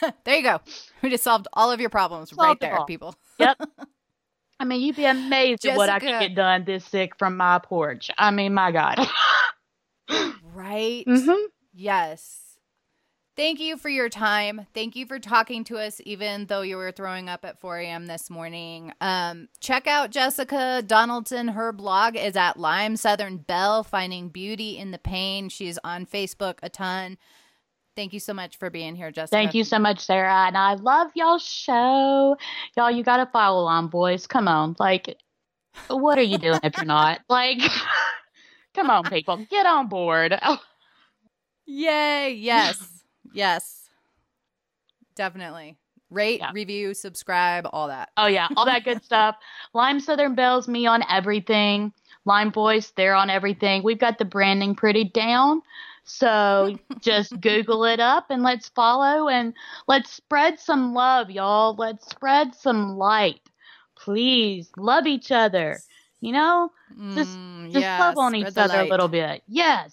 there 0.24 0.36
you 0.36 0.42
go. 0.42 0.60
We 1.02 1.10
just 1.10 1.22
solved 1.22 1.46
all 1.52 1.70
of 1.70 1.82
your 1.82 1.90
problems 1.90 2.32
right 2.32 2.46
Solved 2.46 2.62
them 2.62 2.70
there, 2.70 2.78
all. 2.78 2.86
people. 2.86 3.14
yep. 3.38 3.58
I 4.58 4.64
mean, 4.64 4.80
you'd 4.80 4.96
be 4.96 5.04
amazed 5.04 5.66
at 5.66 5.76
what 5.76 5.90
I 5.90 5.98
could 5.98 6.18
get 6.18 6.34
done 6.34 6.64
this 6.64 6.82
sick 6.86 7.18
from 7.18 7.36
my 7.36 7.58
porch. 7.58 8.10
I 8.16 8.30
mean, 8.30 8.54
my 8.54 8.72
God. 8.72 9.06
Right? 10.54 11.04
hmm 11.06 11.30
Yes. 11.74 12.40
Thank 13.36 13.58
you 13.58 13.76
for 13.76 13.88
your 13.88 14.08
time. 14.08 14.66
Thank 14.74 14.94
you 14.94 15.06
for 15.06 15.18
talking 15.18 15.64
to 15.64 15.76
us, 15.78 16.00
even 16.04 16.46
though 16.46 16.62
you 16.62 16.76
were 16.76 16.92
throwing 16.92 17.28
up 17.28 17.44
at 17.44 17.58
4 17.58 17.78
a.m. 17.80 18.06
this 18.06 18.30
morning. 18.30 18.92
Um, 19.00 19.48
check 19.58 19.88
out 19.88 20.10
Jessica 20.10 20.84
Donaldson. 20.86 21.48
Her 21.48 21.72
blog 21.72 22.14
is 22.14 22.36
at 22.36 22.58
Lyme 22.58 22.96
Southern 22.96 23.38
Belle, 23.38 23.82
Finding 23.82 24.28
Beauty 24.28 24.78
in 24.78 24.92
the 24.92 24.98
Pain. 24.98 25.48
She's 25.48 25.78
on 25.82 26.06
Facebook 26.06 26.58
a 26.62 26.68
ton. 26.68 27.18
Thank 27.96 28.12
you 28.12 28.20
so 28.20 28.34
much 28.34 28.56
for 28.56 28.70
being 28.70 28.94
here, 28.94 29.10
Jessica. 29.10 29.36
Thank 29.36 29.54
you 29.54 29.64
so 29.64 29.80
much, 29.80 29.98
Sarah. 29.98 30.46
And 30.46 30.56
I 30.56 30.74
love 30.74 31.10
y'all's 31.14 31.44
show. 31.44 32.36
Y'all, 32.76 32.90
you 32.90 33.02
got 33.02 33.16
to 33.16 33.26
follow 33.26 33.66
on, 33.66 33.88
boys. 33.88 34.28
Come 34.28 34.46
on. 34.46 34.76
Like, 34.78 35.16
what 35.88 36.18
are 36.18 36.22
you 36.22 36.38
doing 36.38 36.60
if 36.62 36.76
you're 36.76 36.86
not? 36.86 37.20
Like, 37.28 37.58
come 38.74 38.90
on, 38.90 39.04
people. 39.04 39.44
Get 39.50 39.66
on 39.66 39.88
board. 39.88 40.38
Yay. 41.66 42.34
Yes. 42.34 42.93
Yes. 43.34 43.88
Definitely. 45.14 45.76
Rate, 46.10 46.40
Yeah. 46.40 46.50
review, 46.52 46.94
subscribe, 46.94 47.66
all 47.72 47.88
that. 47.88 48.10
oh, 48.16 48.26
yeah. 48.26 48.48
All 48.56 48.64
that 48.66 48.84
good 48.84 49.02
stuff. 49.10 49.36
Lyme 49.72 50.00
Southern 50.00 50.34
Belle's, 50.34 50.68
me 50.68 50.86
on 50.86 51.02
everything. 51.10 51.92
Lyme 52.24 52.52
Voice, 52.52 52.92
they're 52.96 53.14
on 53.14 53.30
everything. 53.30 53.82
We've 53.82 53.98
got 53.98 54.18
the 54.18 54.24
branding 54.24 54.74
pretty 54.74 55.04
down. 55.04 55.62
So 56.04 56.78
just 57.00 57.38
Google 57.40 57.84
it 57.84 58.00
up 58.00 58.26
and 58.30 58.42
let's 58.42 58.68
follow 58.70 59.28
and 59.28 59.54
let's 59.88 60.10
spread 60.12 60.58
some 60.60 60.94
love, 60.94 61.30
y'all. 61.30 61.74
Let's 61.76 62.08
spread 62.10 62.54
some 62.54 62.96
light. 62.96 63.40
Please 63.96 64.70
love 64.76 65.06
each 65.06 65.32
other. 65.32 65.78
You 66.20 66.32
know, 66.32 66.70
Just- 67.14 67.30
Mm, 67.36 67.66
just 67.72 67.80
yes, 67.82 68.00
love 68.00 68.18
on 68.18 68.34
each 68.34 68.52
the 68.54 68.62
other 68.62 68.80
a 68.80 68.84
little 68.84 69.08
bit. 69.08 69.42
Yes. 69.48 69.92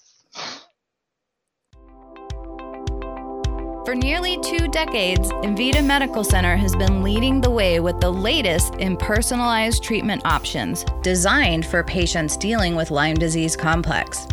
For 3.91 3.95
nearly 3.95 4.37
two 4.37 4.69
decades, 4.69 5.29
Envita 5.43 5.83
Medical 5.83 6.23
Center 6.23 6.55
has 6.55 6.73
been 6.77 7.03
leading 7.03 7.41
the 7.41 7.49
way 7.49 7.81
with 7.81 7.99
the 7.99 8.09
latest 8.09 8.75
in 8.75 8.95
personalized 8.95 9.83
treatment 9.83 10.25
options 10.25 10.85
designed 11.01 11.65
for 11.65 11.83
patients 11.83 12.37
dealing 12.37 12.73
with 12.73 12.89
Lyme 12.89 13.17
disease 13.17 13.57
complex. 13.57 14.29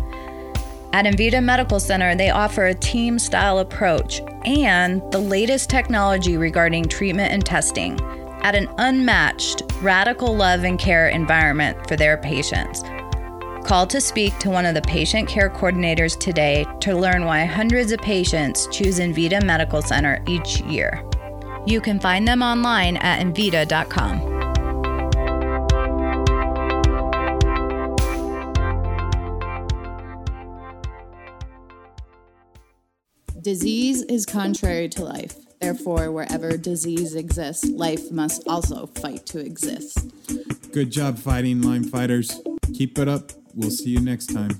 At 0.93 1.03
Envita 1.03 1.43
Medical 1.43 1.81
Center, 1.81 2.15
they 2.15 2.29
offer 2.29 2.67
a 2.67 2.73
team 2.73 3.19
style 3.19 3.59
approach 3.59 4.21
and 4.45 5.01
the 5.11 5.19
latest 5.19 5.69
technology 5.69 6.37
regarding 6.37 6.85
treatment 6.85 7.33
and 7.33 7.45
testing 7.45 7.99
at 8.43 8.55
an 8.55 8.69
unmatched, 8.77 9.63
radical 9.81 10.33
love 10.33 10.63
and 10.63 10.79
care 10.79 11.09
environment 11.09 11.85
for 11.85 11.97
their 11.97 12.15
patients. 12.15 12.81
Call 13.63 13.85
to 13.87 14.01
speak 14.01 14.37
to 14.39 14.49
one 14.49 14.65
of 14.65 14.73
the 14.73 14.81
patient 14.81 15.27
care 15.27 15.49
coordinators 15.49 16.17
today 16.19 16.65
to 16.81 16.95
learn 16.95 17.25
why 17.25 17.45
hundreds 17.45 17.91
of 17.91 17.99
patients 17.99 18.67
choose 18.71 18.99
Envita 18.99 19.43
Medical 19.43 19.81
Center 19.81 20.23
each 20.27 20.61
year. 20.61 21.03
You 21.65 21.81
can 21.81 21.99
find 21.99 22.27
them 22.27 22.41
online 22.41 22.97
at 22.97 23.21
Envita.com. 23.21 24.39
Disease 33.41 34.03
is 34.03 34.25
contrary 34.25 34.89
to 34.89 35.03
life. 35.03 35.35
Therefore, 35.59 36.11
wherever 36.11 36.57
disease 36.57 37.15
exists, 37.15 37.65
life 37.69 38.11
must 38.11 38.47
also 38.47 38.87
fight 38.87 39.25
to 39.27 39.39
exist. 39.39 40.11
Good 40.71 40.91
job 40.91 41.17
fighting, 41.17 41.61
Lyme 41.61 41.83
fighters. 41.83 42.41
Keep 42.73 42.97
it 42.99 43.07
up. 43.07 43.31
We'll 43.55 43.71
see 43.71 43.89
you 43.89 43.99
next 43.99 44.27
time. 44.27 44.59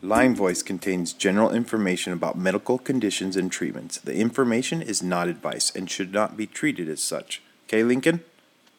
Lyme 0.00 0.34
Voice 0.34 0.62
contains 0.62 1.12
general 1.12 1.52
information 1.52 2.12
about 2.12 2.36
medical 2.36 2.76
conditions 2.76 3.36
and 3.36 3.52
treatments. 3.52 3.98
The 3.98 4.16
information 4.16 4.82
is 4.82 5.02
not 5.02 5.28
advice 5.28 5.70
and 5.74 5.88
should 5.88 6.12
not 6.12 6.36
be 6.36 6.46
treated 6.46 6.88
as 6.88 7.02
such. 7.02 7.40
Okay, 7.68 7.84
Lincoln? 7.84 8.24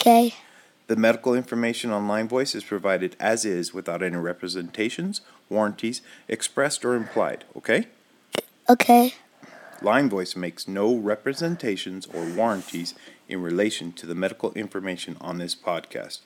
Okay. 0.02 0.34
The 0.88 0.98
medical 0.98 1.34
information 1.34 1.92
on 1.92 2.10
Lyme 2.10 2.28
Voice 2.28 2.54
is 2.54 2.66
provided 2.66 3.16
as 3.22 3.46
is 3.46 3.74
without 3.74 4.04
any 4.04 4.18
representations, 4.18 5.22
warranties, 5.48 6.02
expressed 6.28 6.84
or 6.84 6.94
implied. 6.94 7.46
Okay? 7.56 7.88
Okay. 8.70 9.14
Lyme 9.82 10.10
Voice 10.10 10.36
makes 10.36 10.68
no 10.68 10.94
representations 10.94 12.06
or 12.08 12.26
warranties 12.26 12.96
in 13.30 13.42
relation 13.42 13.94
to 13.94 14.06
the 14.06 14.16
medical 14.16 14.52
information 14.54 15.16
on 15.22 15.38
this 15.38 15.56
podcast. 15.56 16.20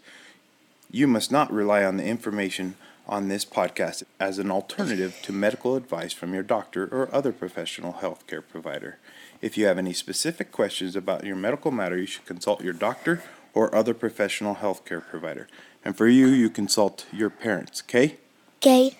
You 0.89 1.07
must 1.07 1.31
not 1.31 1.51
rely 1.51 1.83
on 1.83 1.97
the 1.97 2.05
information 2.05 2.75
on 3.07 3.27
this 3.27 3.45
podcast 3.45 4.03
as 4.19 4.39
an 4.39 4.51
alternative 4.51 5.19
to 5.23 5.31
medical 5.31 5.75
advice 5.75 6.13
from 6.13 6.33
your 6.33 6.43
doctor 6.43 6.87
or 6.91 7.13
other 7.13 7.31
professional 7.31 7.93
healthcare 7.93 8.43
provider. 8.47 8.97
If 9.41 9.57
you 9.57 9.65
have 9.65 9.77
any 9.77 9.93
specific 9.93 10.51
questions 10.51 10.95
about 10.95 11.23
your 11.23 11.35
medical 11.35 11.71
matter, 11.71 11.97
you 11.97 12.05
should 12.05 12.25
consult 12.25 12.63
your 12.63 12.73
doctor 12.73 13.23
or 13.53 13.73
other 13.73 13.93
professional 13.93 14.55
healthcare 14.55 15.05
provider. 15.05 15.47
And 15.83 15.95
for 15.97 16.07
you, 16.07 16.27
you 16.27 16.49
consult 16.49 17.05
your 17.11 17.29
parents, 17.29 17.83
okay? 17.85 18.17
Okay. 18.57 18.97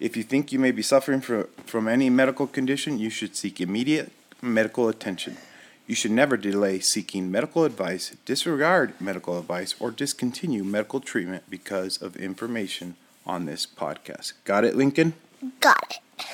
If 0.00 0.16
you 0.16 0.22
think 0.22 0.52
you 0.52 0.58
may 0.58 0.72
be 0.72 0.82
suffering 0.82 1.20
from, 1.20 1.46
from 1.64 1.88
any 1.88 2.10
medical 2.10 2.46
condition, 2.46 2.98
you 2.98 3.10
should 3.10 3.36
seek 3.36 3.60
immediate 3.60 4.12
medical 4.42 4.88
attention. 4.88 5.36
You 5.86 5.94
should 5.94 6.12
never 6.12 6.38
delay 6.38 6.80
seeking 6.80 7.30
medical 7.30 7.64
advice, 7.64 8.16
disregard 8.24 8.98
medical 9.00 9.38
advice, 9.38 9.74
or 9.78 9.90
discontinue 9.90 10.64
medical 10.64 11.00
treatment 11.00 11.44
because 11.50 12.00
of 12.00 12.16
information 12.16 12.96
on 13.26 13.44
this 13.44 13.66
podcast. 13.66 14.32
Got 14.44 14.64
it, 14.64 14.76
Lincoln? 14.76 15.12
Got 15.60 15.98
it. 16.18 16.26